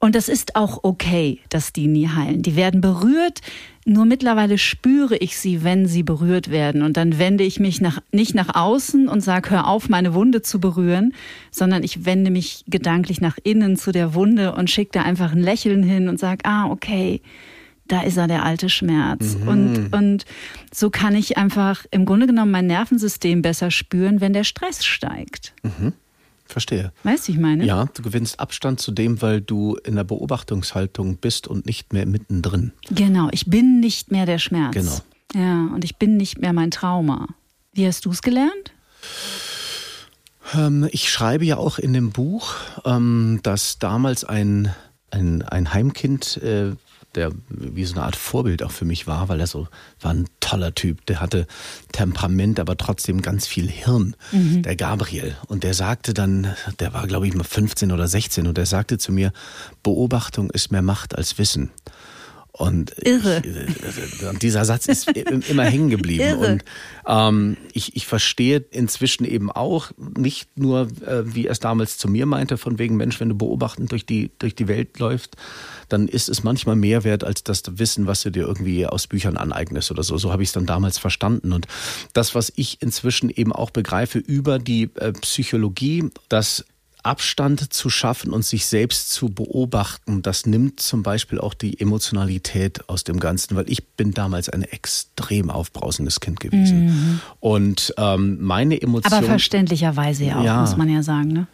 [0.00, 2.42] Und das ist auch okay, dass die nie heilen.
[2.42, 3.40] Die werden berührt,
[3.88, 6.82] nur mittlerweile spüre ich sie, wenn sie berührt werden.
[6.82, 10.42] Und dann wende ich mich nach, nicht nach außen und sage, hör auf, meine Wunde
[10.42, 11.14] zu berühren,
[11.50, 15.42] sondern ich wende mich gedanklich nach innen zu der Wunde und schicke da einfach ein
[15.42, 17.22] Lächeln hin und sage, ah, okay,
[17.88, 19.36] da ist er der alte Schmerz.
[19.36, 19.48] Mhm.
[19.48, 20.24] Und, und
[20.72, 25.54] so kann ich einfach im Grunde genommen mein Nervensystem besser spüren, wenn der Stress steigt.
[25.62, 25.94] Mhm.
[26.48, 26.92] Verstehe.
[27.02, 27.64] Weißt du, ich meine?
[27.66, 32.06] Ja, du gewinnst Abstand zu dem, weil du in der Beobachtungshaltung bist und nicht mehr
[32.06, 32.72] mittendrin.
[32.90, 34.74] Genau, ich bin nicht mehr der Schmerz.
[34.74, 34.98] Genau.
[35.34, 37.28] Ja, und ich bin nicht mehr mein Trauma.
[37.74, 38.72] Wie hast du es gelernt?
[40.54, 42.54] Ähm, ich schreibe ja auch in dem Buch,
[42.86, 44.74] ähm, dass damals ein,
[45.10, 46.72] ein, ein Heimkind äh,
[47.14, 49.68] der wie so eine Art Vorbild auch für mich war, weil er so
[50.00, 51.04] war ein toller Typ.
[51.06, 51.46] Der hatte
[51.92, 54.14] Temperament, aber trotzdem ganz viel Hirn.
[54.32, 54.62] Mhm.
[54.62, 55.36] Der Gabriel.
[55.46, 58.98] Und der sagte dann, der war glaube ich mal 15 oder 16 und der sagte
[58.98, 59.32] zu mir,
[59.82, 61.70] Beobachtung ist mehr Macht als Wissen.
[62.58, 63.40] Und Irre.
[63.44, 66.24] Ich, äh, dieser Satz ist immer hängen geblieben.
[66.24, 66.52] Irre.
[66.52, 66.64] Und
[67.06, 72.08] ähm, ich, ich verstehe inzwischen eben auch nicht nur, äh, wie er es damals zu
[72.08, 75.36] mir meinte, von wegen Mensch, wenn du beobachtend durch die, durch die Welt läufst,
[75.88, 79.36] dann ist es manchmal mehr wert als das Wissen, was du dir irgendwie aus Büchern
[79.36, 80.18] aneignest oder so.
[80.18, 81.52] So habe ich es dann damals verstanden.
[81.52, 81.68] Und
[82.12, 86.64] das, was ich inzwischen eben auch begreife über die äh, Psychologie, dass
[87.02, 92.88] Abstand zu schaffen und sich selbst zu beobachten, das nimmt zum Beispiel auch die Emotionalität
[92.88, 96.86] aus dem Ganzen, weil ich bin damals ein extrem aufbrausendes Kind gewesen.
[96.86, 97.20] Mhm.
[97.40, 99.14] Und ähm, meine Emotionen.
[99.14, 101.46] Aber verständlicherweise ja auch, ja, muss man ja sagen, ne?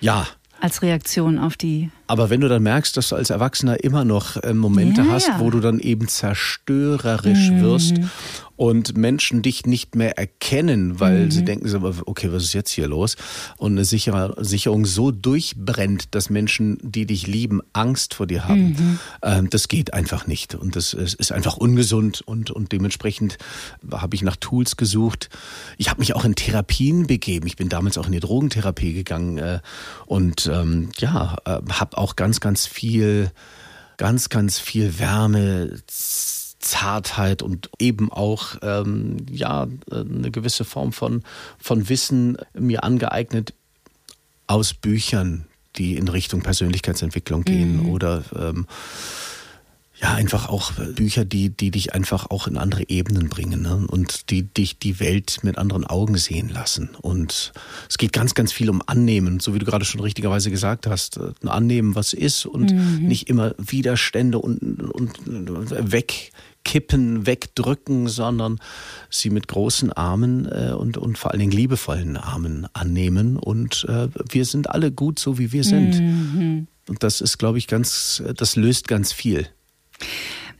[0.00, 0.26] Ja,
[0.60, 1.90] als Reaktion auf die.
[2.06, 5.30] Aber wenn du dann merkst, dass du als Erwachsener immer noch äh, Momente ja, hast,
[5.38, 7.60] wo du dann eben zerstörerisch mhm.
[7.62, 7.94] wirst
[8.56, 11.30] und Menschen dich nicht mehr erkennen, weil mhm.
[11.30, 11.74] sie denken,
[12.06, 13.16] okay, was ist jetzt hier los?
[13.58, 18.68] Und eine Sicherung so durchbrennt, dass Menschen, die dich lieben, Angst vor dir haben.
[18.68, 18.98] Mhm.
[19.22, 20.54] Ähm, das geht einfach nicht.
[20.54, 22.22] Und das ist einfach ungesund.
[22.22, 23.38] Und, und dementsprechend
[23.90, 25.28] habe ich nach Tools gesucht.
[25.76, 27.46] Ich habe mich auch in Therapien begeben.
[27.46, 29.60] Ich bin damals auch in die Drogentherapie gegangen äh,
[30.06, 33.30] und ähm, ja, äh, habe auch ganz, ganz viel,
[33.96, 35.76] ganz, ganz viel Wärme
[36.66, 41.22] Zartheit und eben auch ähm, ja eine gewisse Form von
[41.58, 43.54] von Wissen mir angeeignet
[44.46, 47.88] aus Büchern, die in Richtung Persönlichkeitsentwicklung gehen mhm.
[47.90, 48.66] oder ähm,
[50.00, 53.86] ja, einfach auch Bücher, die, die dich einfach auch in andere Ebenen bringen ne?
[53.88, 56.90] und die dich die Welt mit anderen Augen sehen lassen.
[57.00, 57.52] Und
[57.88, 61.18] es geht ganz, ganz viel um Annehmen, so wie du gerade schon richtigerweise gesagt hast.
[61.18, 63.06] Ein Annehmen, was ist und mhm.
[63.06, 64.58] nicht immer Widerstände und,
[64.92, 65.12] und
[65.92, 66.30] weg
[66.66, 68.58] wegkippen, wegdrücken, sondern
[69.08, 73.36] sie mit großen Armen äh, und, und vor allen Dingen liebevollen Armen annehmen.
[73.36, 76.00] Und äh, wir sind alle gut, so wie wir sind.
[76.00, 76.66] Mhm.
[76.88, 79.46] Und das ist, glaube ich, ganz, das löst ganz viel.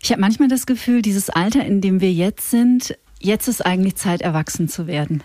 [0.00, 3.96] Ich habe manchmal das Gefühl, dieses Alter, in dem wir jetzt sind, jetzt ist eigentlich
[3.96, 5.22] Zeit, erwachsen zu werden.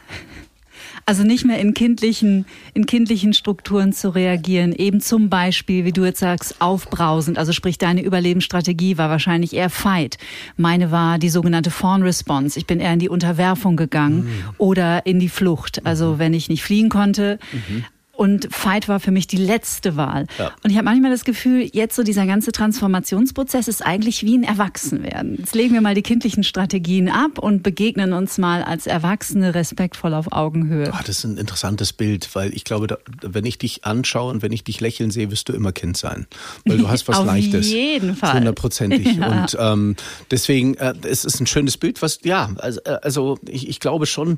[1.12, 4.71] Also nicht mehr in kindlichen, in kindlichen Strukturen zu reagieren.
[4.71, 7.38] Eben zum Beispiel, wie du jetzt sagst, aufbrausend.
[7.38, 10.17] Also sprich, deine Überlebensstrategie war wahrscheinlich eher Fight.
[10.56, 12.58] Meine war die sogenannte Fawn Response.
[12.58, 14.30] Ich bin eher in die Unterwerfung gegangen mhm.
[14.58, 15.86] oder in die Flucht.
[15.86, 16.19] Also mhm.
[16.19, 17.84] wenn ich nicht fliehen konnte, mhm.
[18.13, 20.28] Und Fight war für mich die letzte Wahl.
[20.38, 20.52] Ja.
[20.63, 24.43] Und ich habe manchmal das Gefühl, jetzt so dieser ganze Transformationsprozess ist eigentlich wie ein
[24.43, 25.38] Erwachsenwerden.
[25.39, 30.13] Jetzt legen wir mal die kindlichen Strategien ab und begegnen uns mal als Erwachsene respektvoll
[30.13, 30.91] auf Augenhöhe.
[30.93, 34.41] Oh, das ist ein interessantes Bild, weil ich glaube, da, wenn ich dich anschaue und
[34.41, 36.28] wenn ich dich lächeln sehe, wirst du immer Kind sein.
[36.65, 37.67] Weil du hast was auf Leichtes.
[37.67, 38.36] Auf jeden Fall.
[38.36, 39.15] Hundertprozentig.
[39.15, 39.41] Ja.
[39.41, 39.95] Und ähm,
[40.30, 44.06] deswegen, äh, es ist ein schönes Bild, was, ja, also, äh, also ich, ich glaube
[44.06, 44.38] schon,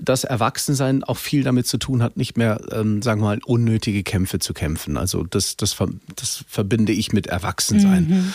[0.00, 4.02] dass Erwachsensein auch viel damit zu tun hat, nicht mehr, ähm, sagen wir mal, unnötige
[4.02, 4.96] Kämpfe zu kämpfen.
[4.96, 5.76] Also das, das,
[6.16, 8.08] das verbinde ich mit Erwachsensein.
[8.08, 8.32] Mhm.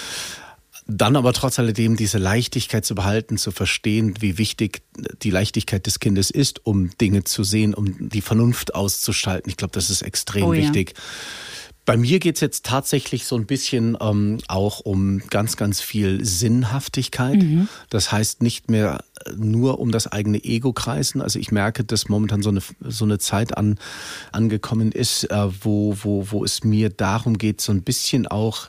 [0.88, 4.84] Dann aber trotz alledem diese Leichtigkeit zu behalten, zu verstehen, wie wichtig
[5.24, 9.50] die Leichtigkeit des Kindes ist, um Dinge zu sehen, um die Vernunft auszuschalten.
[9.50, 10.94] Ich glaube, das ist extrem oh, wichtig.
[10.96, 11.04] Ja
[11.86, 16.26] Bei mir geht es jetzt tatsächlich so ein bisschen ähm, auch um ganz, ganz viel
[16.26, 17.41] Sinnhaftigkeit.
[17.43, 17.67] Mhm.
[17.89, 19.04] Das heißt nicht mehr
[19.36, 21.21] nur um das eigene Ego kreisen.
[21.21, 23.78] Also ich merke, dass momentan so eine, so eine Zeit an,
[24.32, 28.67] angekommen ist, äh, wo, wo, wo es mir darum geht, so ein bisschen auch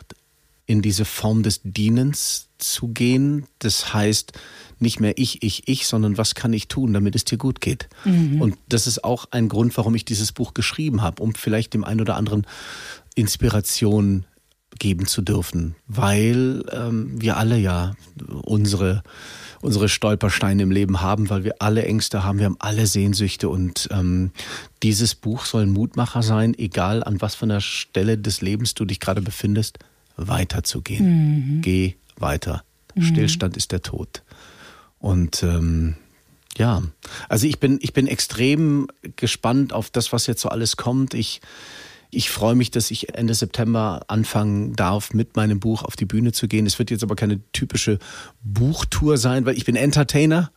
[0.67, 3.47] in diese Form des Dienens zu gehen.
[3.61, 4.33] Das heißt,
[4.79, 7.89] nicht mehr ich, ich, ich, sondern was kann ich tun, damit es dir gut geht.
[8.05, 8.43] Mhm.
[8.43, 11.85] Und das ist auch ein Grund, warum ich dieses Buch geschrieben habe, um vielleicht dem
[11.85, 12.47] einen oder anderen
[13.17, 14.25] Inspiration
[14.79, 17.95] geben zu dürfen, weil ähm, wir alle ja
[18.43, 19.03] unsere
[19.63, 23.89] unsere Stolpersteine im Leben haben, weil wir alle Ängste haben, wir haben alle Sehnsüchte und
[23.91, 24.31] ähm,
[24.83, 28.85] dieses Buch soll ein Mutmacher sein, egal an was von der Stelle des Lebens du
[28.85, 29.79] dich gerade befindest,
[30.17, 31.57] weiterzugehen.
[31.57, 31.63] Mhm.
[31.63, 32.65] Geh weiter.
[32.95, 33.03] Mhm.
[33.03, 34.23] Stillstand ist der Tod.
[34.99, 35.97] Und ähm,
[36.59, 36.83] ja,
[37.29, 41.13] also ich bin ich bin extrem gespannt auf das, was jetzt so alles kommt.
[41.15, 41.41] Ich
[42.11, 46.33] ich freue mich, dass ich Ende September anfangen darf, mit meinem Buch auf die Bühne
[46.33, 46.67] zu gehen.
[46.67, 47.99] Es wird jetzt aber keine typische
[48.43, 50.51] Buchtour sein, weil ich bin Entertainer.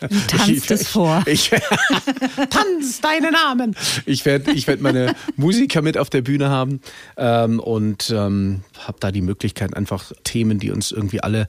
[0.00, 1.24] Du tanzt es vor.
[1.26, 1.60] Ich, ich
[2.50, 3.76] tanz deinen Namen.
[4.04, 6.80] Ich werde ich werd meine Musiker mit auf der Bühne haben
[7.16, 11.46] ähm, und ähm, habe da die Möglichkeit, einfach Themen, die uns irgendwie alle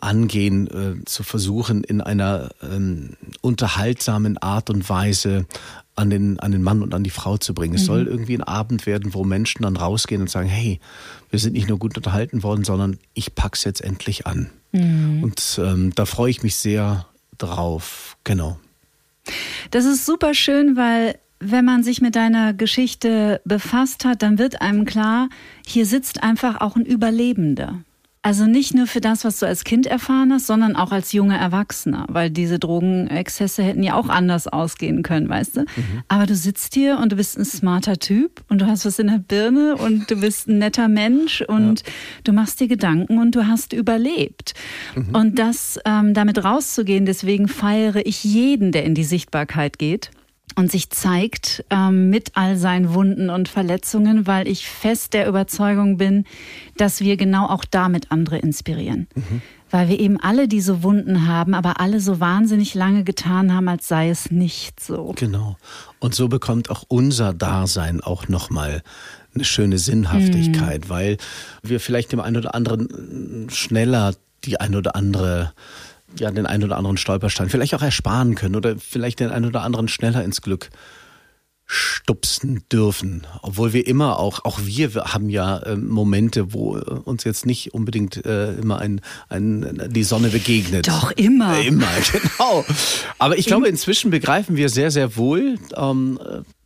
[0.00, 5.46] angehen, äh, zu versuchen, in einer ähm, unterhaltsamen Art und Weise
[5.96, 7.74] an den, an den Mann und an die Frau zu bringen.
[7.74, 7.86] Es mhm.
[7.86, 10.80] soll irgendwie ein Abend werden, wo Menschen dann rausgehen und sagen, hey,
[11.30, 14.50] wir sind nicht nur gut unterhalten worden, sondern ich pack's jetzt endlich an.
[14.72, 15.22] Mhm.
[15.22, 17.06] Und ähm, da freue ich mich sehr
[17.38, 18.16] drauf.
[18.24, 18.58] Genau.
[19.70, 24.60] Das ist super schön, weil wenn man sich mit deiner Geschichte befasst hat, dann wird
[24.60, 25.28] einem klar,
[25.66, 27.80] hier sitzt einfach auch ein Überlebender.
[28.22, 31.38] Also nicht nur für das, was du als Kind erfahren hast, sondern auch als junger
[31.38, 35.60] Erwachsener, weil diese Drogenexzesse hätten ja auch anders ausgehen können, weißt du?
[35.60, 36.02] Mhm.
[36.08, 39.06] Aber du sitzt hier und du bist ein smarter Typ und du hast was in
[39.06, 41.92] der Birne und du bist ein netter Mensch und ja.
[42.24, 44.52] du machst dir Gedanken und du hast überlebt.
[44.94, 45.14] Mhm.
[45.14, 50.10] Und das ähm, damit rauszugehen, deswegen feiere ich jeden, der in die Sichtbarkeit geht
[50.56, 55.96] und sich zeigt ähm, mit all seinen Wunden und Verletzungen, weil ich fest der Überzeugung
[55.96, 56.24] bin,
[56.76, 59.06] dass wir genau auch damit andere inspirieren.
[59.14, 59.42] Mhm.
[59.70, 63.86] Weil wir eben alle diese Wunden haben, aber alle so wahnsinnig lange getan haben, als
[63.86, 65.14] sei es nicht so.
[65.16, 65.56] Genau.
[66.00, 68.82] Und so bekommt auch unser Dasein auch nochmal
[69.34, 70.88] eine schöne Sinnhaftigkeit, mhm.
[70.88, 71.16] weil
[71.62, 75.52] wir vielleicht dem einen oder anderen schneller die ein oder andere
[76.18, 79.62] ja, den einen oder anderen Stolperstein vielleicht auch ersparen können oder vielleicht den einen oder
[79.62, 80.70] anderen schneller ins Glück
[81.72, 83.28] stupsen dürfen.
[83.42, 87.72] Obwohl wir immer auch, auch wir haben ja äh, Momente, wo äh, uns jetzt nicht
[87.72, 90.88] unbedingt äh, immer ein, ein, die Sonne begegnet.
[90.88, 91.58] Doch, immer.
[91.58, 92.64] Äh, immer, genau.
[93.18, 96.18] Aber ich glaube, inzwischen begreifen wir sehr, sehr wohl, ähm,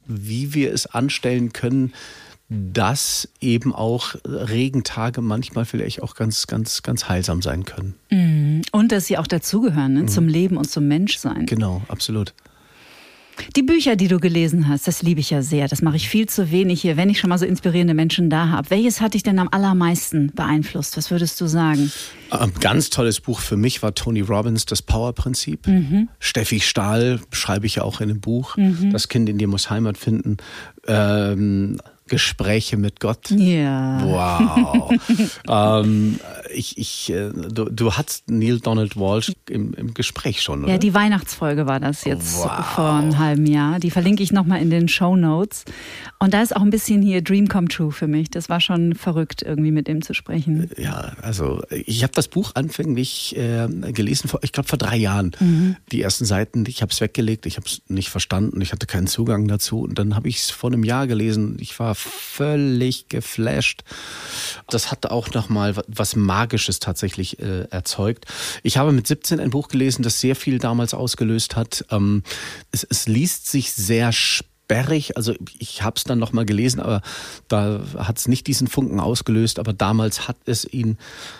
[0.06, 1.92] wie wir es anstellen können,
[2.72, 7.94] dass eben auch Regentage manchmal vielleicht auch ganz, ganz, ganz heilsam sein können.
[8.10, 8.62] Mhm.
[8.72, 10.02] Und dass sie auch dazugehören, ne?
[10.02, 10.08] Mhm.
[10.08, 11.46] zum Leben und zum Menschsein.
[11.46, 12.34] Genau, absolut.
[13.56, 15.68] Die Bücher, die du gelesen hast, das liebe ich ja sehr.
[15.68, 18.48] Das mache ich viel zu wenig hier, wenn ich schon mal so inspirierende Menschen da
[18.48, 18.70] habe.
[18.70, 20.96] Welches hat dich denn am allermeisten beeinflusst?
[20.96, 21.90] Was würdest du sagen?
[22.30, 25.66] Ein ganz tolles Buch für mich war Tony Robbins, das Power-Prinzip.
[25.66, 26.08] Mhm.
[26.18, 28.56] Steffi Stahl schreibe ich ja auch in einem Buch.
[28.56, 28.92] Mhm.
[28.92, 30.36] Das Kind in dir muss Heimat finden.
[30.86, 33.30] Ähm, Gespräche mit Gott.
[33.30, 33.98] Ja.
[34.04, 34.92] Wow.
[35.84, 36.20] ähm,
[36.54, 40.72] ich, ich, äh, du, du hattest Neil Donald Walsh im, im Gespräch schon, oder?
[40.72, 42.64] Ja, die Weihnachtsfolge war das jetzt wow.
[42.74, 43.78] vor einem halben Jahr.
[43.78, 45.64] Die verlinke ich nochmal in den Show Notes.
[46.18, 48.30] Und da ist auch ein bisschen hier Dream Come True für mich.
[48.30, 50.70] Das war schon verrückt, irgendwie mit ihm zu sprechen.
[50.76, 55.32] Ja, also ich habe das Buch anfänglich äh, gelesen, vor, ich glaube vor drei Jahren.
[55.40, 55.76] Mhm.
[55.92, 59.06] Die ersten Seiten, ich habe es weggelegt, ich habe es nicht verstanden, ich hatte keinen
[59.06, 59.82] Zugang dazu.
[59.82, 61.56] Und dann habe ich es vor einem Jahr gelesen.
[61.60, 63.82] Ich war völlig geflasht.
[64.68, 66.43] Das hat auch nochmal was Magisches
[66.82, 68.26] tatsächlich äh, erzeugt.
[68.62, 71.84] Ich habe mit 17 ein Buch gelesen, das sehr viel damals ausgelöst hat.
[71.90, 72.22] Ähm,
[72.70, 75.16] es, es liest sich sehr spannend sperrig.
[75.16, 77.02] Also ich habe es dann noch mal gelesen, aber
[77.48, 79.58] da hat es nicht diesen Funken ausgelöst.
[79.58, 80.96] Aber damals hat es ihn,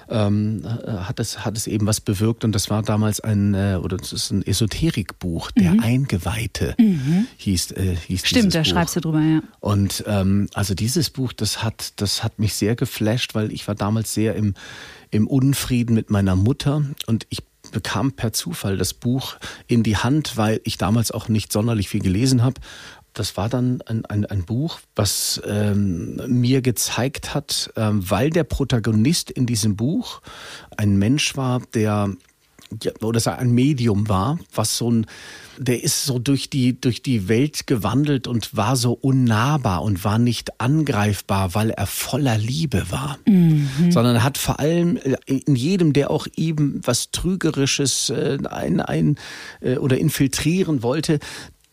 [0.08, 3.96] ähm, hat es hat es eben was bewirkt und das war damals ein äh, oder
[3.96, 5.80] das ist ein Esoterikbuch, der mhm.
[5.80, 7.26] Eingeweihte mhm.
[7.36, 8.66] hieß äh, hieß Stimmt, da Buch.
[8.66, 9.42] schreibst du drüber, ja.
[9.60, 13.74] Und ähm, also dieses Buch, das hat das hat mich sehr geflasht, weil ich war
[13.74, 14.54] damals sehr im
[15.10, 20.36] im Unfrieden mit meiner Mutter und ich bekam per Zufall das Buch in die Hand,
[20.36, 22.60] weil ich damals auch nicht sonderlich viel gelesen habe
[23.14, 28.44] das war dann ein, ein, ein Buch, was ähm, mir gezeigt hat, ähm, weil der
[28.44, 30.20] Protagonist in diesem Buch
[30.76, 32.10] ein Mensch war, der
[33.02, 35.06] oder ein Medium war, was so ein,
[35.58, 40.18] der ist so durch die, durch die Welt gewandelt und war so unnahbar und war
[40.18, 43.18] nicht angreifbar, weil er voller Liebe war.
[43.26, 43.68] Mhm.
[43.90, 49.16] Sondern hat vor allem äh, in jedem, der auch eben was Trügerisches äh, ein, ein,
[49.60, 51.20] äh, oder infiltrieren wollte,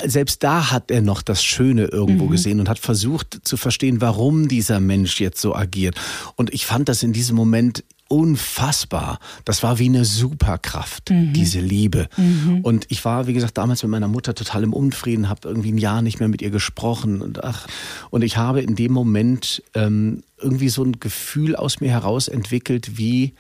[0.06, 2.32] selbst da hat er noch das Schöne irgendwo mhm.
[2.32, 5.96] gesehen und hat versucht zu verstehen, warum dieser Mensch jetzt so agiert.
[6.36, 9.20] Und ich fand das in diesem Moment unfassbar.
[9.46, 11.32] Das war wie eine Superkraft, mhm.
[11.32, 12.10] diese Liebe.
[12.18, 12.60] Mhm.
[12.62, 15.78] Und ich war, wie gesagt, damals mit meiner Mutter total im Unfrieden, habe irgendwie ein
[15.78, 17.22] Jahr nicht mehr mit ihr gesprochen.
[17.22, 17.68] Und, ach,
[18.10, 22.98] und ich habe in dem Moment ähm, irgendwie so ein Gefühl aus mir heraus entwickelt,
[22.98, 23.34] wie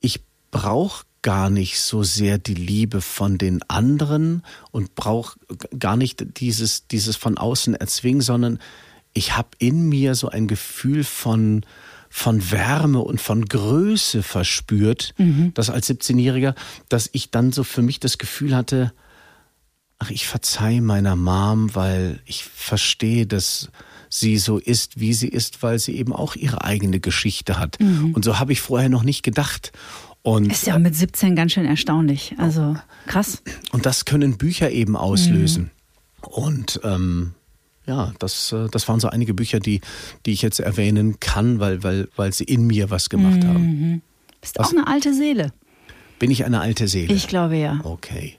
[0.00, 5.38] ich brauche gar nicht so sehr die Liebe von den anderen und brauche
[5.78, 8.58] gar nicht dieses, dieses von außen erzwingen, sondern
[9.12, 11.64] ich habe in mir so ein Gefühl von
[12.12, 15.52] von Wärme und von Größe verspürt, mhm.
[15.54, 16.56] das als 17-Jähriger,
[16.88, 18.92] dass ich dann so für mich das Gefühl hatte,
[20.00, 23.70] ach, ich verzeih meiner Mom, weil ich verstehe, dass
[24.08, 27.78] sie so ist, wie sie ist, weil sie eben auch ihre eigene Geschichte hat.
[27.78, 28.12] Mhm.
[28.12, 29.70] Und so habe ich vorher noch nicht gedacht.
[30.22, 32.34] Und ist ja mit 17 ganz schön erstaunlich.
[32.38, 33.42] Also krass.
[33.72, 35.70] Und das können Bücher eben auslösen.
[36.22, 36.28] Mhm.
[36.28, 37.34] Und ähm,
[37.86, 39.80] ja, das, äh, das waren so einige Bücher, die,
[40.26, 43.48] die ich jetzt erwähnen kann, weil, weil, weil sie in mir was gemacht mhm.
[43.48, 44.02] haben.
[44.40, 45.52] Bist was, auch eine alte Seele.
[46.18, 47.14] Bin ich eine alte Seele?
[47.14, 47.80] Ich glaube ja.
[47.82, 48.36] Okay.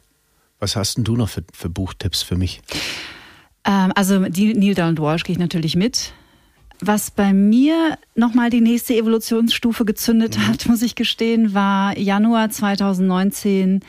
[0.59, 2.61] Was hast denn du noch für, für Buchtipps für mich?
[3.65, 6.13] Ähm, also die Neil Donald Walsh gehe ich natürlich mit.
[6.81, 10.47] Was bei mir nochmal die nächste Evolutionsstufe gezündet mhm.
[10.47, 13.81] hat, muss ich gestehen, war Januar 2019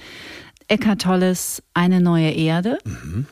[0.68, 2.78] Eckhart Tolles Eine neue Erde.
[2.84, 3.26] Mhm.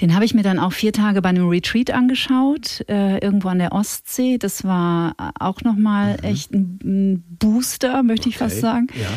[0.00, 3.60] Den habe ich mir dann auch vier Tage bei einem Retreat angeschaut, äh, irgendwo an
[3.60, 4.36] der Ostsee.
[4.36, 6.24] Das war auch nochmal mhm.
[6.24, 8.88] echt ein, Booster, möchte ich fast sagen.
[9.00, 9.08] Ja.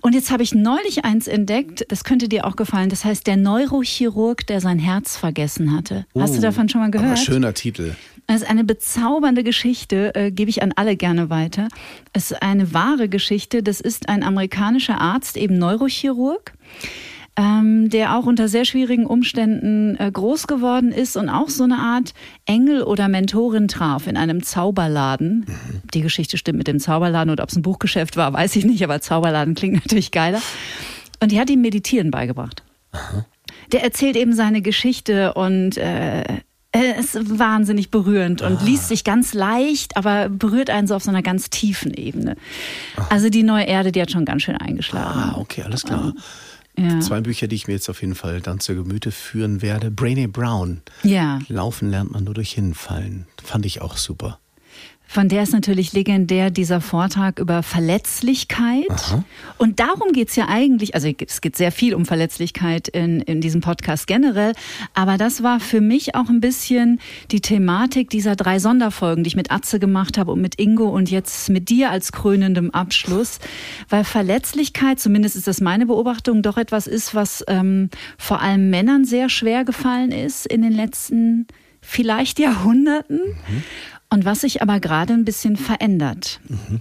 [0.00, 2.90] Und jetzt habe ich neulich eins entdeckt, das könnte dir auch gefallen.
[2.90, 6.04] Das heißt, der Neurochirurg, der sein Herz vergessen hatte.
[6.12, 7.18] Oh, Hast du oh, davon schon mal gehört?
[7.18, 7.94] Schöner Titel.
[8.26, 11.68] Es ist eine bezaubernde Geschichte, äh, gebe ich an alle gerne weiter.
[12.12, 13.62] Es ist eine wahre Geschichte.
[13.62, 16.52] Das ist ein amerikanischer Arzt, eben Neurochirurg
[17.36, 21.78] ähm, der auch unter sehr schwierigen Umständen äh, groß geworden ist und auch so eine
[21.78, 22.14] Art
[22.46, 25.44] Engel oder Mentorin traf in einem Zauberladen.
[25.46, 25.82] Mhm.
[25.92, 28.84] Die Geschichte stimmt mit dem Zauberladen und ob es ein Buchgeschäft war, weiß ich nicht,
[28.84, 30.40] aber Zauberladen klingt natürlich geiler.
[31.20, 32.62] Und die hat ihm Meditieren beigebracht.
[32.92, 33.26] Aha.
[33.72, 36.22] Der erzählt eben seine Geschichte und äh,
[36.74, 38.64] es ist wahnsinnig berührend und ah.
[38.64, 42.36] liest sich ganz leicht, aber berührt einen so auf so einer ganz tiefen Ebene.
[42.96, 43.06] Ah.
[43.10, 45.20] Also die neue Erde, die hat schon ganz schön eingeschlagen.
[45.20, 46.12] Ah, okay, alles klar.
[46.76, 46.98] Ja.
[46.98, 49.92] Zwei Bücher, die ich mir jetzt auf jeden Fall dann zur Gemüte führen werde.
[49.92, 50.82] Brainy Brown.
[51.04, 51.38] Ja.
[51.46, 53.26] Laufen lernt man nur durch Hinfallen.
[53.42, 54.40] Fand ich auch super.
[55.06, 58.90] Von der ist natürlich legendär dieser Vortrag über Verletzlichkeit.
[58.90, 59.24] Aha.
[59.58, 63.40] Und darum geht es ja eigentlich, also es geht sehr viel um Verletzlichkeit in, in
[63.40, 64.54] diesem Podcast generell,
[64.92, 69.36] aber das war für mich auch ein bisschen die Thematik dieser drei Sonderfolgen, die ich
[69.36, 73.38] mit Atze gemacht habe und mit Ingo und jetzt mit dir als krönendem Abschluss,
[73.88, 79.04] weil Verletzlichkeit, zumindest ist das meine Beobachtung, doch etwas ist, was ähm, vor allem Männern
[79.04, 81.46] sehr schwer gefallen ist in den letzten
[81.84, 83.18] vielleicht Jahrhunderten.
[83.18, 83.62] Mhm.
[84.14, 86.78] Und was sich aber gerade ein bisschen verändert, mhm.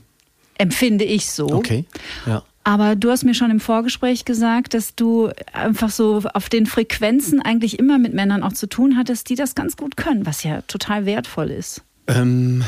[0.59, 1.47] empfinde ich so.
[1.47, 1.85] Okay.
[2.27, 2.43] Ja.
[2.63, 7.41] Aber du hast mir schon im Vorgespräch gesagt, dass du einfach so auf den Frequenzen
[7.41, 10.61] eigentlich immer mit Männern auch zu tun hattest, die das ganz gut können, was ja
[10.67, 11.81] total wertvoll ist.
[12.05, 12.63] Ähm,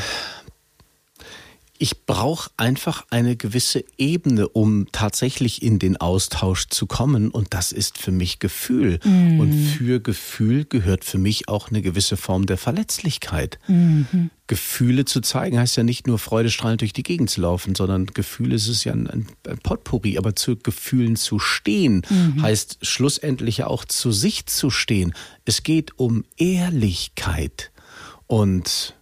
[1.78, 7.30] ich brauche einfach eine gewisse Ebene, um tatsächlich in den Austausch zu kommen.
[7.30, 9.00] Und das ist für mich Gefühl.
[9.04, 9.40] Mhm.
[9.40, 13.60] Und für Gefühl gehört für mich auch eine gewisse Form der Verletzlichkeit.
[13.68, 14.30] Mhm.
[14.48, 18.56] Gefühle zu zeigen heißt ja nicht nur freudestrahlend durch die Gegend zu laufen, sondern Gefühle
[18.56, 20.18] ist es ja ein, ein Potpourri.
[20.18, 22.42] Aber zu Gefühlen zu stehen mhm.
[22.42, 25.14] heißt schlussendlich ja auch zu sich zu stehen.
[25.44, 27.72] Es geht um Ehrlichkeit.
[28.28, 28.95] Und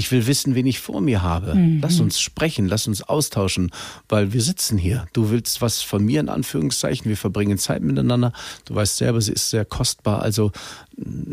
[0.00, 1.54] ich will wissen, wen ich vor mir habe.
[1.54, 1.80] Mhm.
[1.82, 3.70] Lass uns sprechen, lass uns austauschen,
[4.08, 5.06] weil wir sitzen hier.
[5.12, 8.32] Du willst was von mir in Anführungszeichen, wir verbringen Zeit miteinander.
[8.64, 10.22] Du weißt selber, sie ist sehr kostbar.
[10.22, 10.52] Also,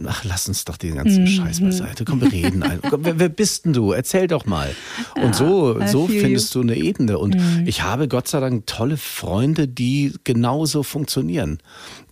[0.05, 1.27] ach, lass uns doch den ganzen mhm.
[1.27, 2.03] Scheiß beiseite.
[2.03, 2.81] Komm, wir reden ein.
[2.83, 3.93] wer, wer, bist denn du?
[3.93, 4.75] Erzähl doch mal.
[5.15, 7.19] Ja, und so, so findest du eine Ebene.
[7.19, 7.63] Und mhm.
[7.65, 11.59] ich habe Gott sei Dank tolle Freunde, die genauso funktionieren.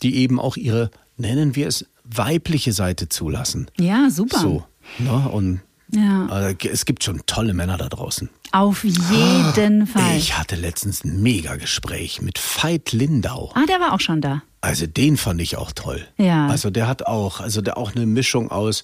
[0.04, 3.68] Die eben auch ihre, nennen wir es, weibliche Seite zulassen.
[3.78, 4.40] Ja, super.
[4.40, 4.64] So.
[5.00, 5.30] Ne?
[5.30, 5.60] Und
[5.92, 6.28] ja.
[6.28, 8.30] Also, es gibt schon tolle Männer da draußen.
[8.52, 10.18] Auf jeden ah, Fall.
[10.18, 13.52] Ich hatte letztens ein Mega-Gespräch mit Veit Lindau.
[13.54, 14.44] Ah, der war auch schon da.
[14.62, 16.08] Also den fand ich auch toll.
[16.18, 16.48] Ja.
[16.48, 18.84] Also der hat auch, also der auch eine Mischung aus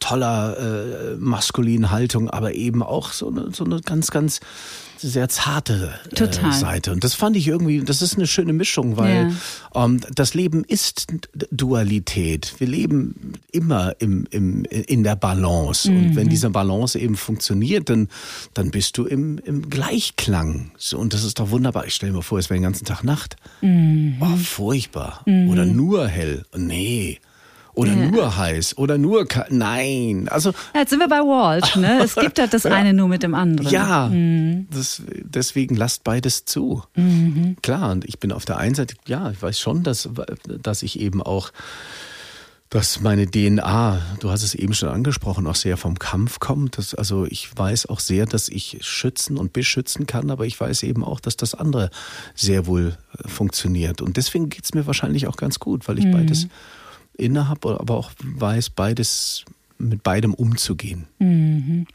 [0.00, 4.40] toller äh, maskulinen Haltung, aber eben auch so eine, so eine ganz, ganz
[5.08, 6.92] sehr zarte äh, Seite.
[6.92, 9.32] Und das fand ich irgendwie, das ist eine schöne Mischung, weil
[9.74, 9.84] ja.
[9.84, 11.06] ähm, das Leben ist
[11.50, 12.54] Dualität.
[12.58, 15.90] Wir leben immer im, im, in der Balance.
[15.90, 15.96] Mhm.
[15.96, 18.08] Und wenn diese Balance eben funktioniert, dann,
[18.54, 20.72] dann bist du im, im Gleichklang.
[20.76, 21.86] So, und das ist doch wunderbar.
[21.86, 23.36] Ich stelle mir vor, es wäre den ganzen Tag Nacht.
[23.60, 24.16] Mhm.
[24.20, 25.22] Oh, furchtbar.
[25.26, 25.50] Mhm.
[25.50, 26.44] Oder nur hell.
[26.56, 27.18] Nee.
[27.74, 28.10] Oder ja.
[28.10, 30.28] nur heiß oder nur nein.
[30.28, 31.76] Also ja, jetzt sind wir bei Walt.
[31.76, 32.00] Ne?
[32.04, 33.70] Es gibt halt das eine nur mit dem anderen.
[33.70, 34.66] Ja, mhm.
[34.70, 36.82] das, deswegen lasst beides zu.
[36.94, 37.56] Mhm.
[37.62, 40.08] Klar, und ich bin auf der einen Seite, ja, ich weiß schon, dass,
[40.62, 41.52] dass ich eben auch
[42.70, 46.78] dass meine DNA, du hast es eben schon angesprochen, auch sehr vom Kampf kommt.
[46.78, 50.84] Das, also ich weiß auch sehr, dass ich schützen und beschützen kann, aber ich weiß
[50.84, 51.90] eben auch, dass das andere
[52.36, 52.96] sehr wohl
[53.26, 54.00] funktioniert.
[54.00, 56.12] Und deswegen geht es mir wahrscheinlich auch ganz gut, weil ich mhm.
[56.12, 56.46] beides
[57.20, 59.44] inne habe, aber auch weiß, beides
[59.80, 61.06] mit beidem umzugehen.
[61.18, 61.86] Mhm.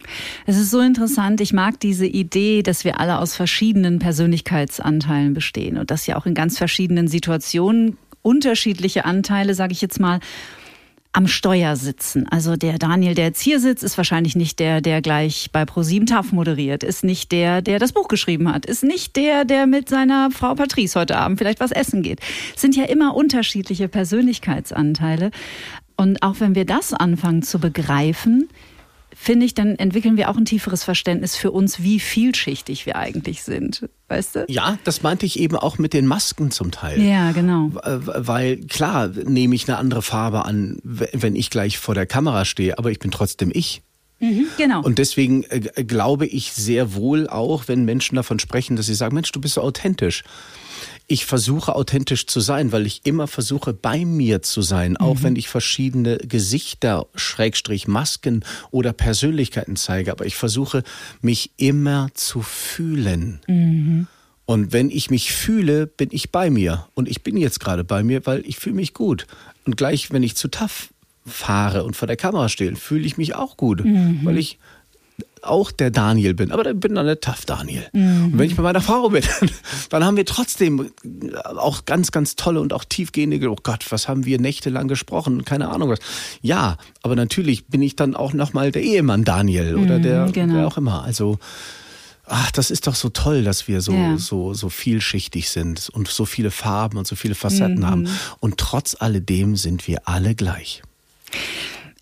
[0.46, 1.40] Es ist so interessant.
[1.40, 6.26] Ich mag diese Idee, dass wir alle aus verschiedenen Persönlichkeitsanteilen bestehen und dass ja auch
[6.26, 10.20] in ganz verschiedenen Situationen unterschiedliche Anteile, sage ich jetzt mal,
[11.16, 12.28] am Steuer sitzen.
[12.30, 16.06] Also der Daniel, der jetzt hier sitzt, ist wahrscheinlich nicht der, der gleich bei ProSieben
[16.06, 19.88] TAF moderiert, ist nicht der, der das Buch geschrieben hat, ist nicht der, der mit
[19.88, 22.20] seiner Frau Patrice heute Abend vielleicht was essen geht.
[22.54, 25.32] Es sind ja immer unterschiedliche Persönlichkeitsanteile.
[25.96, 28.50] Und auch wenn wir das anfangen zu begreifen,
[29.16, 33.44] finde ich, dann entwickeln wir auch ein tieferes Verständnis für uns, wie vielschichtig wir eigentlich
[33.44, 33.90] sind.
[34.08, 34.46] Weißt du?
[34.50, 37.02] Ja, das meinte ich eben auch mit den Masken zum Teil.
[37.02, 37.72] Ja, genau.
[37.74, 42.78] Weil klar nehme ich eine andere Farbe an, wenn ich gleich vor der Kamera stehe,
[42.78, 43.82] aber ich bin trotzdem ich.
[44.20, 44.82] Mhm, genau.
[44.82, 49.16] Und deswegen äh, glaube ich sehr wohl auch, wenn Menschen davon sprechen, dass sie sagen,
[49.16, 50.24] Mensch, du bist so authentisch
[51.08, 55.24] ich versuche authentisch zu sein, weil ich immer versuche bei mir zu sein, auch mhm.
[55.24, 60.84] wenn ich verschiedene Gesichter, Schrägstrich Masken oder Persönlichkeiten zeige, aber ich versuche
[61.22, 63.40] mich immer zu fühlen.
[63.48, 64.08] Mhm.
[64.46, 66.88] Und wenn ich mich fühle, bin ich bei mir.
[66.94, 69.26] Und ich bin jetzt gerade bei mir, weil ich fühle mich gut.
[69.66, 70.90] Und gleich, wenn ich zu tough
[71.26, 74.20] fahre und vor der Kamera stehe, fühle ich mich auch gut, mhm.
[74.24, 74.60] weil ich
[75.46, 77.86] auch der Daniel bin, aber dann bin dann der Tough Daniel.
[77.94, 78.26] Mhm.
[78.26, 79.24] Und wenn ich bei meiner Frau bin,
[79.90, 80.92] dann haben wir trotzdem
[81.56, 85.70] auch ganz, ganz tolle und auch tiefgehende, oh Gott, was haben wir nächtelang gesprochen, keine
[85.70, 86.00] Ahnung was.
[86.42, 90.54] Ja, aber natürlich bin ich dann auch nochmal der Ehemann Daniel oder mhm, der, genau.
[90.56, 91.04] der auch immer.
[91.04, 91.40] Also,
[92.28, 94.18] Ach, das ist doch so toll, dass wir so, ja.
[94.18, 97.86] so, so vielschichtig sind und so viele Farben und so viele Facetten mhm.
[97.86, 98.10] haben.
[98.40, 100.82] Und trotz alledem sind wir alle gleich.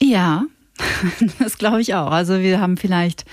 [0.01, 0.45] Ja,
[1.39, 2.11] Das glaube ich auch.
[2.11, 3.26] Also wir haben vielleicht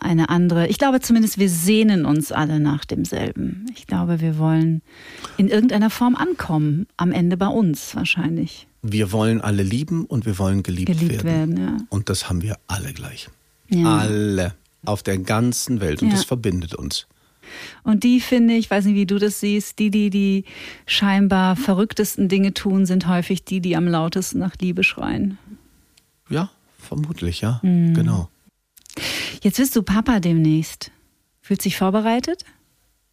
[0.00, 3.66] eine andere, ich glaube zumindest, wir sehnen uns alle nach demselben.
[3.76, 4.82] Ich glaube, wir wollen
[5.36, 8.66] in irgendeiner Form ankommen, am Ende bei uns wahrscheinlich.
[8.82, 11.58] Wir wollen alle lieben und wir wollen geliebt, geliebt werden.
[11.58, 11.84] werden ja.
[11.90, 13.28] Und das haben wir alle gleich.
[13.68, 13.98] Ja.
[13.98, 14.54] Alle
[14.86, 16.14] auf der ganzen Welt und ja.
[16.14, 17.06] das verbindet uns.
[17.82, 20.44] Und die finde ich, weiß nicht, wie du das siehst, die, die die
[20.86, 25.36] scheinbar verrücktesten Dinge tun, sind häufig die, die am lautesten nach Liebe schreien.
[26.28, 26.50] Ja,
[26.90, 27.60] Vermutlich, ja.
[27.62, 27.94] Mhm.
[27.94, 28.28] Genau.
[29.44, 30.90] Jetzt bist du Papa demnächst.
[31.40, 32.44] Fühlt sich vorbereitet?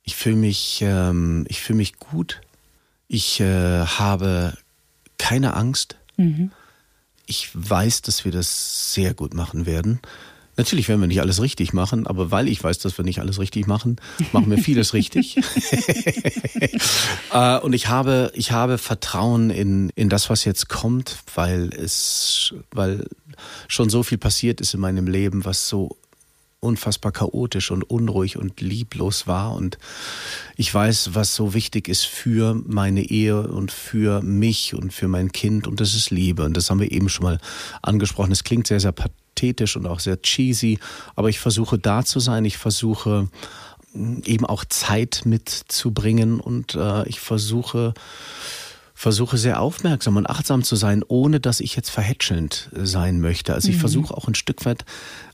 [0.01, 2.41] Ich fühle mich, ähm, ich fühle mich gut.
[3.07, 4.57] Ich äh, habe
[5.19, 5.95] keine Angst.
[6.17, 6.49] Mhm.
[7.28, 9.99] Ich weiß, dass wir das sehr gut machen werden.
[10.55, 13.38] Natürlich werden wir nicht alles richtig machen, aber weil ich weiß, dass wir nicht alles
[13.38, 13.97] richtig machen,
[14.32, 15.39] machen wir vieles richtig.
[17.32, 22.53] Äh, und ich habe, ich habe Vertrauen in, in das, was jetzt kommt, weil es,
[22.71, 23.05] weil
[23.68, 25.98] schon so viel passiert ist in meinem Leben, was so
[26.60, 29.54] unfassbar chaotisch und unruhig und lieblos war.
[29.54, 29.78] Und
[30.56, 35.32] ich weiß, was so wichtig ist für meine Ehe und für mich und für mein
[35.32, 35.68] Kind.
[35.68, 36.44] Und das ist Liebe.
[36.44, 37.40] Und das haben wir eben schon mal
[37.82, 38.32] angesprochen.
[38.32, 40.80] Es klingt sehr, sehr pathetisch und auch sehr cheesy.
[41.16, 42.44] Aber ich versuche da zu sein.
[42.46, 43.30] Ich versuche
[43.94, 46.40] eben auch Zeit mitzubringen.
[46.40, 47.94] Und äh, ich versuche,
[49.00, 53.54] versuche sehr aufmerksam und achtsam zu sein, ohne dass ich jetzt verhätschelnd sein möchte.
[53.54, 53.82] Also ich mhm.
[53.82, 54.86] versuche auch ein Stück weit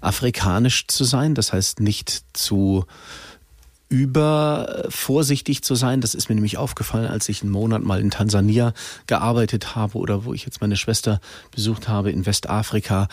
[0.02, 2.84] afrikanisch zu sein, das heißt nicht zu
[3.88, 6.02] über vorsichtig zu sein.
[6.02, 8.74] Das ist mir nämlich aufgefallen, als ich einen Monat mal in Tansania
[9.08, 13.08] gearbeitet habe oder wo ich jetzt meine Schwester besucht habe in Westafrika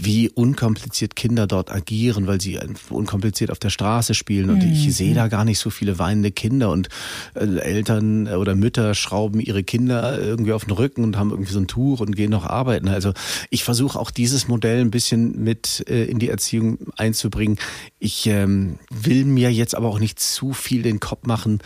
[0.00, 2.58] wie unkompliziert Kinder dort agieren, weil sie
[2.90, 4.50] unkompliziert auf der Straße spielen.
[4.50, 4.72] Und mhm.
[4.72, 6.88] ich sehe da gar nicht so viele weinende Kinder und
[7.34, 11.58] äh, Eltern oder Mütter schrauben ihre Kinder irgendwie auf den Rücken und haben irgendwie so
[11.58, 12.88] ein Tuch und gehen noch arbeiten.
[12.88, 13.12] Also
[13.50, 17.58] ich versuche auch dieses Modell ein bisschen mit äh, in die Erziehung einzubringen.
[17.98, 21.58] Ich ähm, will mir jetzt aber auch nicht zu viel den Kopf machen.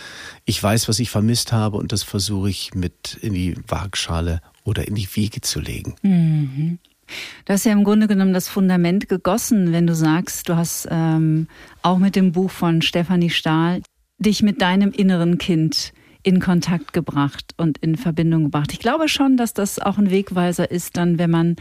[0.44, 4.86] Ich weiß, was ich vermisst habe und das versuche ich mit in die Waagschale oder
[4.88, 5.94] in die Wiege zu legen.
[6.02, 6.78] Mhm.
[7.44, 11.48] Du hast ja im Grunde genommen das Fundament gegossen, wenn du sagst, du hast ähm,
[11.82, 13.82] auch mit dem Buch von Stefanie Stahl
[14.18, 15.92] dich mit deinem inneren Kind
[16.22, 18.72] in Kontakt gebracht und in Verbindung gebracht.
[18.72, 21.56] Ich glaube schon, dass das auch ein Wegweiser ist, dann, wenn man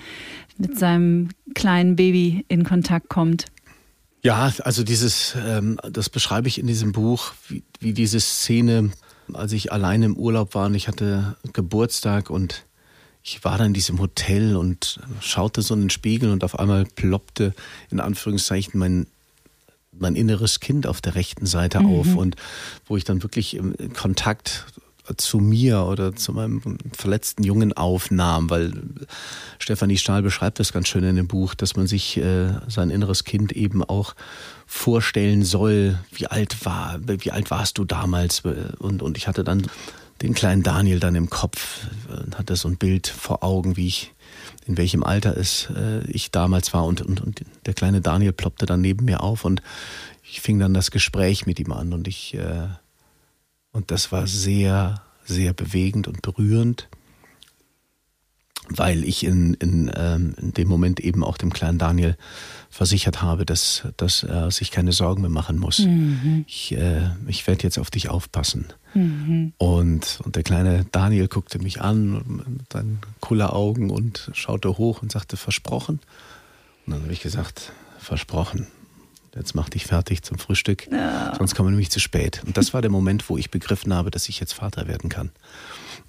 [0.57, 3.45] mit seinem kleinen Baby in Kontakt kommt.
[4.23, 8.89] Ja, also dieses, ähm, das beschreibe ich in diesem Buch, wie, wie diese Szene,
[9.31, 12.64] als ich alleine im Urlaub war und ich hatte Geburtstag und
[13.25, 16.85] ich war dann in diesem Hotel und schaute so in den Spiegel und auf einmal
[16.85, 17.55] ploppte
[17.89, 19.07] in Anführungszeichen mein
[19.97, 21.85] mein inneres Kind auf der rechten Seite mhm.
[21.85, 22.35] auf und
[22.85, 24.65] wo ich dann wirklich im Kontakt
[25.17, 26.61] zu mir oder zu meinem
[26.91, 28.73] verletzten Jungen aufnahm, weil
[29.59, 33.23] Stefanie Stahl beschreibt das ganz schön in dem Buch, dass man sich äh, sein inneres
[33.23, 34.15] Kind eben auch
[34.65, 38.43] vorstellen soll, wie alt war, wie alt warst du damals
[38.79, 39.67] und und ich hatte dann
[40.21, 44.13] den kleinen Daniel dann im Kopf, äh, hatte so ein Bild vor Augen, wie ich
[44.65, 48.65] in welchem Alter es äh, ich damals war und, und, und der kleine Daniel ploppte
[48.65, 49.61] dann neben mir auf und
[50.23, 52.67] ich fing dann das Gespräch mit ihm an und ich äh,
[53.71, 56.87] und das war sehr sehr bewegend und berührend
[58.69, 62.17] weil ich in, in, ähm, in dem Moment eben auch dem kleinen Daniel
[62.69, 65.79] versichert habe, dass, dass er sich keine Sorgen mehr machen muss.
[65.79, 66.45] Mhm.
[66.47, 68.65] Ich, äh, ich werde jetzt auf dich aufpassen.
[68.93, 69.53] Mhm.
[69.57, 75.01] Und, und der kleine Daniel guckte mich an mit seinen cooler Augen und schaute hoch
[75.01, 75.99] und sagte, versprochen.
[76.85, 78.67] Und dann habe ich gesagt, versprochen.
[79.35, 81.35] Jetzt mach dich fertig zum Frühstück, ja.
[81.37, 82.41] sonst kommen wir nämlich zu spät.
[82.45, 85.31] Und das war der Moment, wo ich begriffen habe, dass ich jetzt Vater werden kann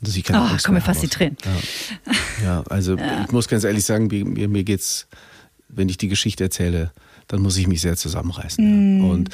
[0.01, 1.37] dass ich keine oh, kommen mir fast die Tränen.
[1.45, 3.25] Ja, ja also ja.
[3.25, 5.07] ich muss ganz ehrlich sagen, mir, mir geht's,
[5.69, 6.93] wenn ich die Geschichte erzähle,
[7.29, 8.65] dann muss ich mich sehr zusammenreißen.
[8.65, 9.03] Mm.
[9.03, 9.11] Ja.
[9.11, 9.31] Und,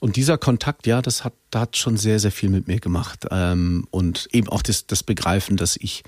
[0.00, 3.26] und dieser Kontakt, ja, das hat, das hat schon sehr, sehr viel mit mir gemacht.
[3.30, 6.02] Ähm, und eben auch das, das Begreifen, dass ich,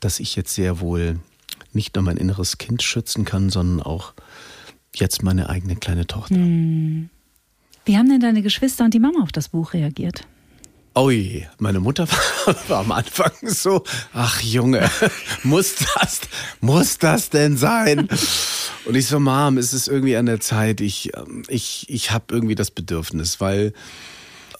[0.00, 1.18] dass ich jetzt sehr wohl
[1.72, 4.14] nicht nur mein inneres Kind schützen kann, sondern auch
[4.94, 6.36] jetzt meine eigene kleine Tochter.
[6.36, 7.10] Mm.
[7.84, 10.26] Wie haben denn deine Geschwister und die Mama auf das Buch reagiert?
[10.96, 13.82] Je, meine Mutter war, war, am Anfang so,
[14.12, 14.88] ach Junge,
[15.42, 16.20] muss das,
[16.60, 18.08] muss das denn sein?
[18.84, 22.26] Und ich so, Mom, es ist irgendwie an der Zeit, ich, ähm, ich, ich habe
[22.30, 23.72] irgendwie das Bedürfnis, weil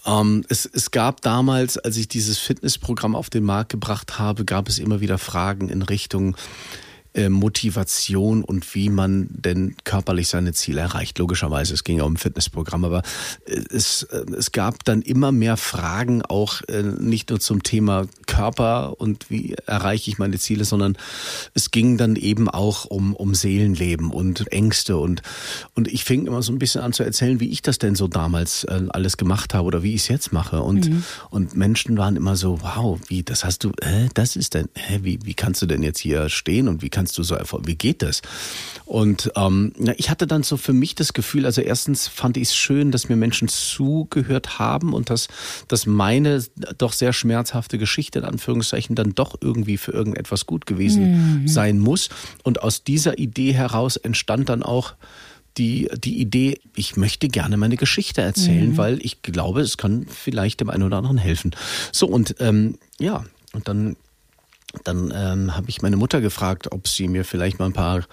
[0.05, 4.67] ähm, es, es gab damals, als ich dieses Fitnessprogramm auf den Markt gebracht habe, gab
[4.67, 6.35] es immer wieder Fragen in Richtung,
[7.15, 11.17] äh, Motivation und wie man denn körperlich seine Ziele erreicht.
[11.17, 13.03] Logischerweise, es ging ja um ein Fitnessprogramm, aber
[13.45, 16.61] äh, es, äh, es gab dann immer mehr Fragen, auch
[16.99, 20.97] nicht nur zum Thema Körper und wie erreiche ich meine Ziele, sondern
[21.53, 25.21] es ging dann eben auch um, um Seelenleben und Ängste und,
[25.73, 28.07] und ich fing immer so ein bisschen an zu erzählen, wie ich das denn so
[28.07, 31.03] damals alles gemacht habe oder wie ich es jetzt mache und, mhm.
[31.29, 34.99] und Menschen waren immer so, wow, wie, das hast du, äh, das ist denn, hä,
[35.03, 37.59] wie, wie kannst du denn jetzt hier stehen und wie kannst kannst du so einfach,
[37.65, 38.23] wie geht das?
[38.85, 42.55] Und ähm, ich hatte dann so für mich das Gefühl, also erstens fand ich es
[42.55, 45.27] schön, dass mir Menschen zugehört haben und dass,
[45.67, 46.43] dass meine
[46.79, 51.47] doch sehr schmerzhafte Geschichte in Anführungszeichen dann doch irgendwie für irgendetwas gut gewesen mhm.
[51.47, 52.09] sein muss.
[52.41, 54.95] Und aus dieser Idee heraus entstand dann auch
[55.59, 58.77] die, die Idee, ich möchte gerne meine Geschichte erzählen, mhm.
[58.77, 61.51] weil ich glaube, es kann vielleicht dem einen oder anderen helfen.
[61.91, 63.95] So, und ähm, ja, und dann
[64.83, 68.03] dann ähm, habe ich meine Mutter gefragt, ob sie mir vielleicht mal ein paar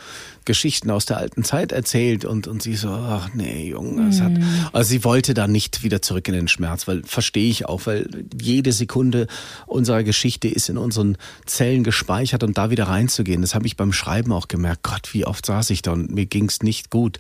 [0.45, 4.32] Geschichten aus der alten Zeit erzählt und, und sie so, ach nee, Junge, es hat,
[4.32, 4.45] mhm.
[4.72, 8.09] also sie wollte da nicht wieder zurück in den Schmerz, weil verstehe ich auch, weil
[8.40, 9.26] jede Sekunde
[9.66, 11.16] unserer Geschichte ist in unseren
[11.47, 15.26] Zellen gespeichert und da wieder reinzugehen, das habe ich beim Schreiben auch gemerkt, Gott, wie
[15.26, 17.18] oft saß ich da und mir ging es nicht gut,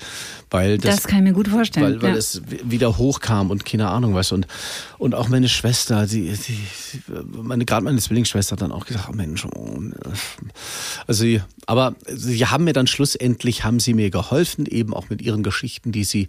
[0.50, 2.16] weil das, das kann ich mir gut vorstellen, weil, weil ja.
[2.16, 4.46] es wieder hochkam und keine Ahnung was und,
[4.98, 6.58] und auch meine Schwester, die, die
[7.26, 9.78] meine, gerade meine Zwillingsschwester hat dann auch gesagt, oh Mensch, oh,
[11.06, 11.24] also,
[11.66, 15.42] aber sie haben mir dann Schluss schlussendlich haben sie mir geholfen, eben auch mit ihren
[15.42, 16.28] Geschichten, die sie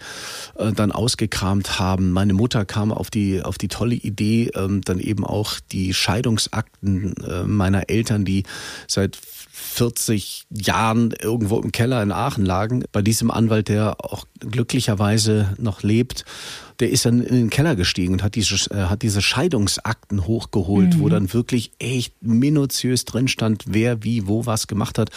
[0.58, 2.12] äh, dann ausgekramt haben.
[2.12, 7.16] Meine Mutter kam auf die, auf die tolle Idee, ähm, dann eben auch die Scheidungsakten
[7.24, 8.44] äh, meiner Eltern, die
[8.88, 9.18] seit
[9.52, 12.84] 40 Jahren irgendwo im Keller in Aachen lagen.
[12.92, 16.26] Bei diesem Anwalt, der auch glücklicherweise noch lebt,
[16.80, 20.96] der ist dann in den Keller gestiegen und hat diese, äh, hat diese Scheidungsakten hochgeholt,
[20.96, 21.00] mhm.
[21.00, 25.12] wo dann wirklich echt minutiös drin stand, wer wie wo was gemacht hat.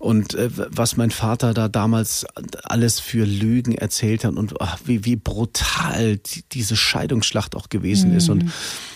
[0.00, 2.26] Und äh, was mein Vater da damals
[2.64, 8.12] alles für Lügen erzählt hat und ach, wie, wie brutal die, diese Scheidungsschlacht auch gewesen
[8.12, 8.16] mhm.
[8.16, 8.30] ist.
[8.30, 8.52] Und, mhm.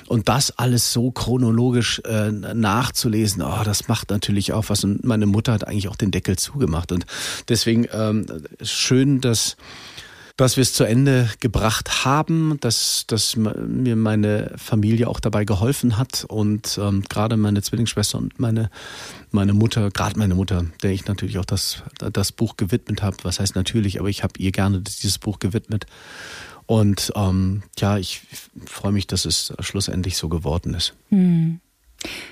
[0.06, 4.82] und das alles so chronologisch äh, nachzulesen, oh, das macht natürlich auch was.
[4.82, 6.90] Und meine Mutter hat eigentlich auch den Deckel zugemacht.
[6.90, 7.04] Und
[7.50, 8.24] deswegen ähm,
[8.62, 9.58] schön, dass
[10.36, 15.96] dass wir es zu Ende gebracht haben, dass, dass mir meine Familie auch dabei geholfen
[15.96, 18.70] hat und ähm, gerade meine Zwillingsschwester und meine,
[19.30, 23.18] meine Mutter, gerade meine Mutter, der ich natürlich auch das, das Buch gewidmet habe.
[23.22, 25.86] Was heißt natürlich, aber ich habe ihr gerne dieses Buch gewidmet.
[26.66, 28.22] Und ähm, ja, ich
[28.66, 30.94] freue mich, dass es schlussendlich so geworden ist.
[31.10, 31.60] Hm.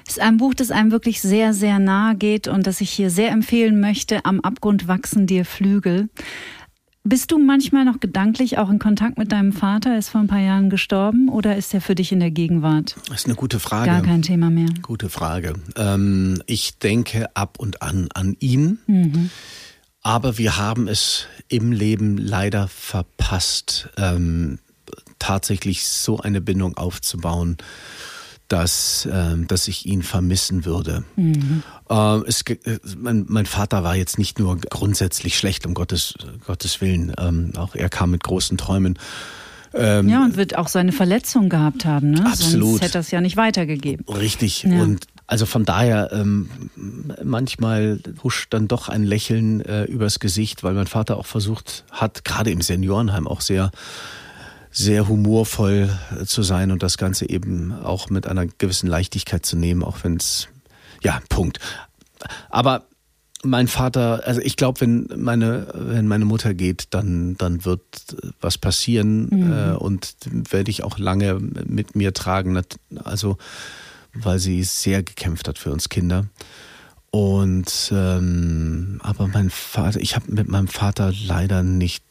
[0.06, 3.10] Es ist ein Buch, das einem wirklich sehr, sehr nahe geht und das ich hier
[3.10, 4.24] sehr empfehlen möchte.
[4.24, 6.10] Am Abgrund wachsen dir Flügel.
[7.04, 9.90] Bist du manchmal noch gedanklich auch in Kontakt mit deinem Vater?
[9.90, 12.94] Er ist vor ein paar Jahren gestorben oder ist er für dich in der Gegenwart?
[13.08, 13.90] Das ist eine gute Frage.
[13.90, 14.68] Gar kein Thema mehr.
[14.82, 15.54] Gute Frage.
[15.76, 18.78] Ähm, ich denke ab und an an ihn.
[18.86, 19.30] Mhm.
[20.00, 24.60] Aber wir haben es im Leben leider verpasst, ähm,
[25.18, 27.56] tatsächlich so eine Bindung aufzubauen,
[28.52, 31.04] dass, äh, dass ich ihn vermissen würde.
[31.16, 31.62] Mhm.
[31.88, 32.44] Äh, es,
[32.96, 36.14] mein, mein, Vater war jetzt nicht nur grundsätzlich schlecht, um Gottes,
[36.46, 37.14] Gottes Willen.
[37.18, 38.98] Ähm, auch er kam mit großen Träumen.
[39.74, 42.10] Ähm, ja, und wird auch seine Verletzung gehabt haben.
[42.10, 42.26] Ne?
[42.26, 42.68] Absolut.
[42.68, 44.04] Sonst hätte es ja nicht weitergegeben.
[44.06, 44.64] Richtig.
[44.64, 44.82] Ja.
[44.82, 46.50] Und also von daher, ähm,
[47.24, 52.24] manchmal huscht dann doch ein Lächeln äh, übers Gesicht, weil mein Vater auch versucht hat,
[52.26, 53.70] gerade im Seniorenheim auch sehr
[54.72, 59.56] sehr humorvoll äh, zu sein und das Ganze eben auch mit einer gewissen Leichtigkeit zu
[59.56, 60.48] nehmen, auch wenn es,
[61.02, 61.60] ja, Punkt.
[62.50, 62.86] Aber
[63.44, 67.82] mein Vater, also ich glaube, wenn meine, wenn meine Mutter geht, dann, dann wird
[68.40, 69.52] was passieren mhm.
[69.52, 70.14] äh, und
[70.50, 72.60] werde ich auch lange mit mir tragen.
[73.02, 73.36] Also,
[74.14, 76.26] weil sie sehr gekämpft hat für uns Kinder.
[77.10, 82.04] Und ähm, aber mein Vater, ich habe mit meinem Vater leider nicht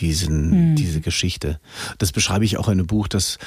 [0.00, 0.76] diesen, mhm.
[0.76, 1.60] diese Geschichte.
[1.98, 3.38] Das beschreibe ich auch in einem Buch, dass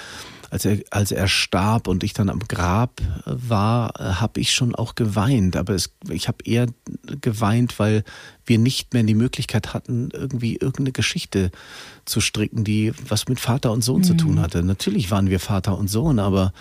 [0.52, 4.95] als er, als er starb und ich dann am Grab war, habe ich schon auch
[4.95, 5.56] geweint.
[5.56, 6.68] Aber es, ich habe eher
[7.22, 8.04] geweint, weil
[8.45, 11.52] wir nicht mehr die Möglichkeit hatten, irgendwie irgendeine Geschichte
[12.06, 14.06] zu stricken, die was mit Vater und Sohn mhm.
[14.06, 14.41] zu tun hm.
[14.41, 14.64] hatte.
[14.64, 16.52] Natürlich waren wir Vater und Sohn, aber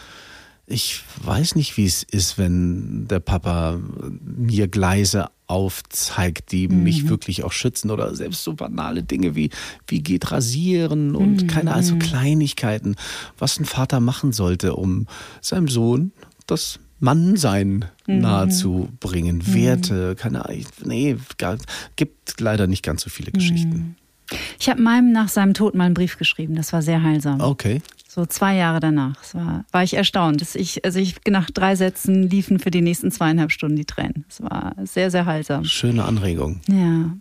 [0.66, 3.78] ich weiß nicht, wie es ist, wenn der Papa
[4.20, 6.84] mir Gleise aufzeigt, die mhm.
[6.84, 9.50] mich wirklich auch schützen oder selbst so banale Dinge wie
[9.86, 11.46] wie geht rasieren und mhm.
[11.48, 12.96] keine also Kleinigkeiten,
[13.38, 15.06] was ein Vater machen sollte, um
[15.40, 16.12] seinem Sohn
[16.46, 18.18] das Mannsein mhm.
[18.18, 19.54] nahezubringen, mhm.
[19.54, 21.16] Werte, keine Ahnung, nee,
[21.96, 23.76] gibt leider nicht ganz so viele Geschichten.
[23.76, 23.94] Mhm.
[24.58, 27.40] Ich habe meinem nach seinem Tod mal einen Brief geschrieben, das war sehr heilsam.
[27.40, 27.80] Okay.
[28.18, 29.14] So zwei Jahre danach.
[29.32, 30.40] War, war ich erstaunt.
[30.40, 34.24] Dass ich, also ich, nach drei Sätzen liefen für die nächsten zweieinhalb Stunden die Tränen.
[34.28, 35.64] Es war sehr, sehr heilsam.
[35.64, 36.60] Schöne Anregung.
[36.66, 37.16] Ja.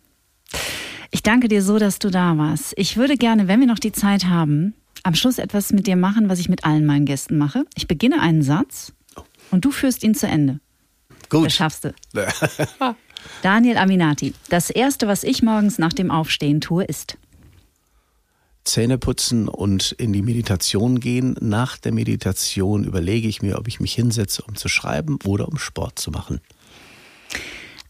[1.12, 2.74] Ich danke dir so, dass du da warst.
[2.78, 4.74] Ich würde gerne, wenn wir noch die Zeit haben,
[5.04, 7.66] am Schluss etwas mit dir machen, was ich mit allen meinen Gästen mache.
[7.76, 8.91] Ich beginne einen Satz
[9.52, 10.62] und du führst ihn zu Ende.
[11.30, 11.45] Gut.
[11.45, 11.93] Das schaffst du.
[13.43, 17.20] Daniel Aminati, das Erste, was ich morgens nach dem Aufstehen tue, ist
[18.68, 21.36] Zähne putzen und in die Meditation gehen.
[21.39, 25.57] Nach der Meditation überlege ich mir, ob ich mich hinsetze, um zu schreiben oder um
[25.57, 26.41] Sport zu machen.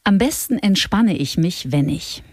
[0.04, 2.24] Am besten entspanne ich mich, wenn ich.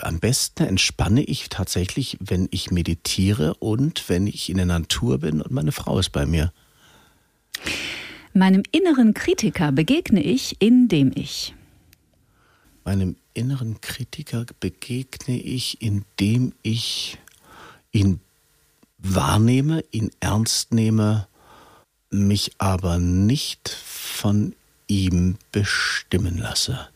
[0.00, 5.40] Am besten entspanne ich tatsächlich, wenn ich meditiere und wenn ich in der Natur bin
[5.40, 6.52] und meine Frau ist bei mir.
[8.34, 11.54] Meinem inneren Kritiker begegne ich, indem ich.
[12.84, 17.18] Meinem inneren Kritiker begegne ich, indem ich
[17.92, 18.20] ihn
[18.98, 21.28] wahrnehme, ihn ernst nehme,
[22.10, 24.54] mich aber nicht von
[24.86, 26.88] ihm bestimmen lasse.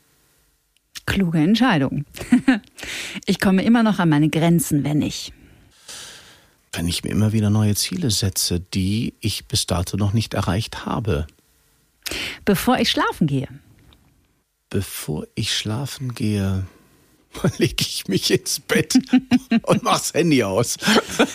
[1.06, 2.04] Kluge Entscheidung.
[3.26, 5.32] ich komme immer noch an meine Grenzen, wenn ich.
[6.72, 10.86] Wenn ich mir immer wieder neue Ziele setze, die ich bis dato noch nicht erreicht
[10.86, 11.26] habe.
[12.44, 13.48] Bevor ich schlafen gehe
[14.70, 16.66] bevor ich schlafen gehe,
[17.58, 18.94] lege ich mich ins Bett
[19.62, 20.76] und mache das Handy aus.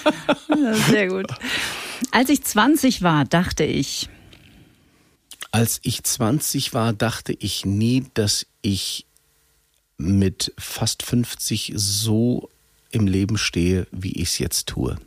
[0.89, 1.27] Sehr gut.
[2.11, 4.09] Als ich 20 war, dachte ich.
[5.51, 9.05] Als ich 20 war, dachte ich nie, dass ich
[9.97, 12.49] mit fast 50 so
[12.91, 14.97] im Leben stehe, wie ich es jetzt tue.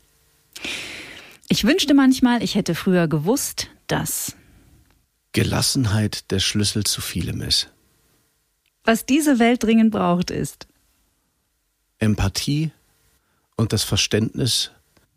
[1.48, 4.34] Ich wünschte manchmal, ich hätte früher gewusst, dass
[5.32, 7.70] Gelassenheit der Schlüssel zu vielem ist.
[8.84, 10.66] Was diese Welt dringend braucht, ist
[11.98, 12.70] Empathie
[13.56, 14.70] und das Verständnis,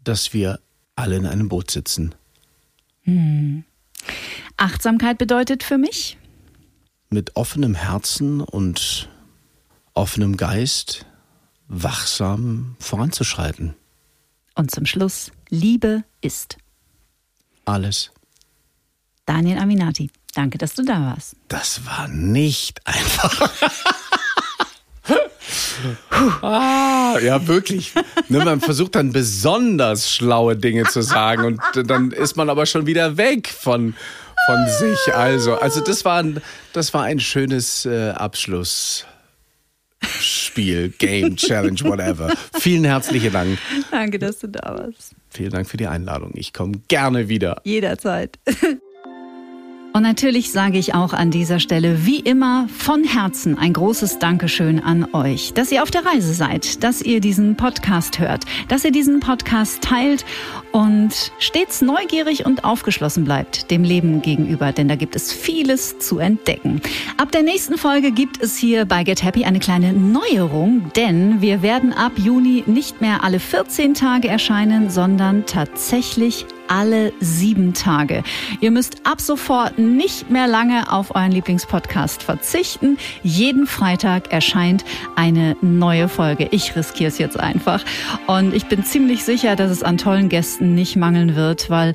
[0.03, 0.59] dass wir
[0.95, 2.16] alle in einem Boot sitzen.
[3.03, 3.64] Hm.
[4.57, 6.18] Achtsamkeit bedeutet für mich?
[7.09, 9.09] Mit offenem Herzen und
[9.93, 11.05] offenem Geist
[11.68, 13.76] wachsam voranzuschreiten.
[14.55, 16.57] Und zum Schluss, Liebe ist.
[17.66, 18.12] Alles.
[19.26, 20.10] Daniel Aminati.
[20.34, 21.36] Danke, dass du da warst.
[21.48, 23.52] Das war nicht einfach.
[26.42, 27.94] Ah, ja, wirklich.
[28.30, 32.86] Ne, man versucht dann besonders schlaue Dinge zu sagen und dann ist man aber schon
[32.86, 33.96] wieder weg von,
[34.46, 35.14] von sich.
[35.14, 36.42] Also, also das war ein,
[36.74, 39.06] das war ein schönes äh, Abschluss.
[40.20, 42.32] Spiel, Game, Challenge, whatever.
[42.60, 43.60] Vielen herzlichen Dank.
[43.92, 45.16] Danke, dass du da warst.
[45.30, 46.32] Vielen Dank für die Einladung.
[46.36, 47.62] Ich komme gerne wieder.
[47.64, 48.38] Jederzeit.
[49.94, 54.80] Und natürlich sage ich auch an dieser Stelle wie immer von Herzen ein großes Dankeschön
[54.80, 58.92] an euch, dass ihr auf der Reise seid, dass ihr diesen Podcast hört, dass ihr
[58.92, 60.24] diesen Podcast teilt
[60.72, 66.20] und stets neugierig und aufgeschlossen bleibt dem Leben gegenüber, denn da gibt es vieles zu
[66.20, 66.82] entdecken.
[67.18, 71.62] Ab der nächsten Folge gibt es hier bei Get Happy eine kleine Neuerung, denn wir
[71.62, 78.24] werden ab Juni nicht mehr alle 14 Tage erscheinen, sondern tatsächlich alle sieben Tage.
[78.62, 82.98] Ihr müsst ab sofort nicht mehr lange auf euren Lieblingspodcast verzichten.
[83.24, 84.86] Jeden Freitag erscheint
[85.18, 86.48] eine neue Folge.
[86.52, 87.84] Ich riskiere es jetzt einfach.
[88.26, 91.94] Und ich bin ziemlich sicher, dass es an tollen Gästen nicht mangeln wird, weil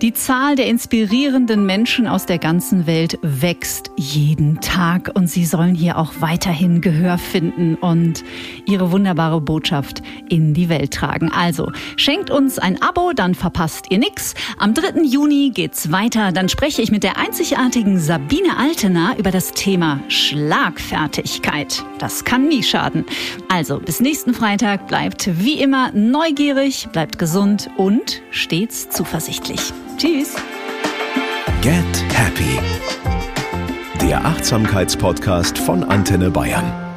[0.00, 5.10] die Zahl der inspirierenden Menschen aus der ganzen Welt wächst jeden Tag.
[5.12, 8.24] Und sie sollen hier auch weiterhin Gehör finden und
[8.64, 11.30] ihre wunderbare Botschaft in die Welt tragen.
[11.30, 14.34] Also schenkt uns ein Abo, dann verpasst ihr nichts nix.
[14.58, 15.02] Am 3.
[15.02, 16.32] Juni geht's weiter.
[16.32, 21.84] Dann spreche ich mit der einzigartigen Sabine Altena über das Thema Schlagfertigkeit.
[21.98, 23.04] Das kann nie schaden.
[23.48, 29.60] Also bis nächsten Freitag bleibt wie immer neugierig, bleibt gesund und stets zuversichtlich.
[29.96, 30.34] Tschüss.
[31.60, 32.60] Get Happy.
[34.00, 36.93] Der Achtsamkeitspodcast von Antenne Bayern.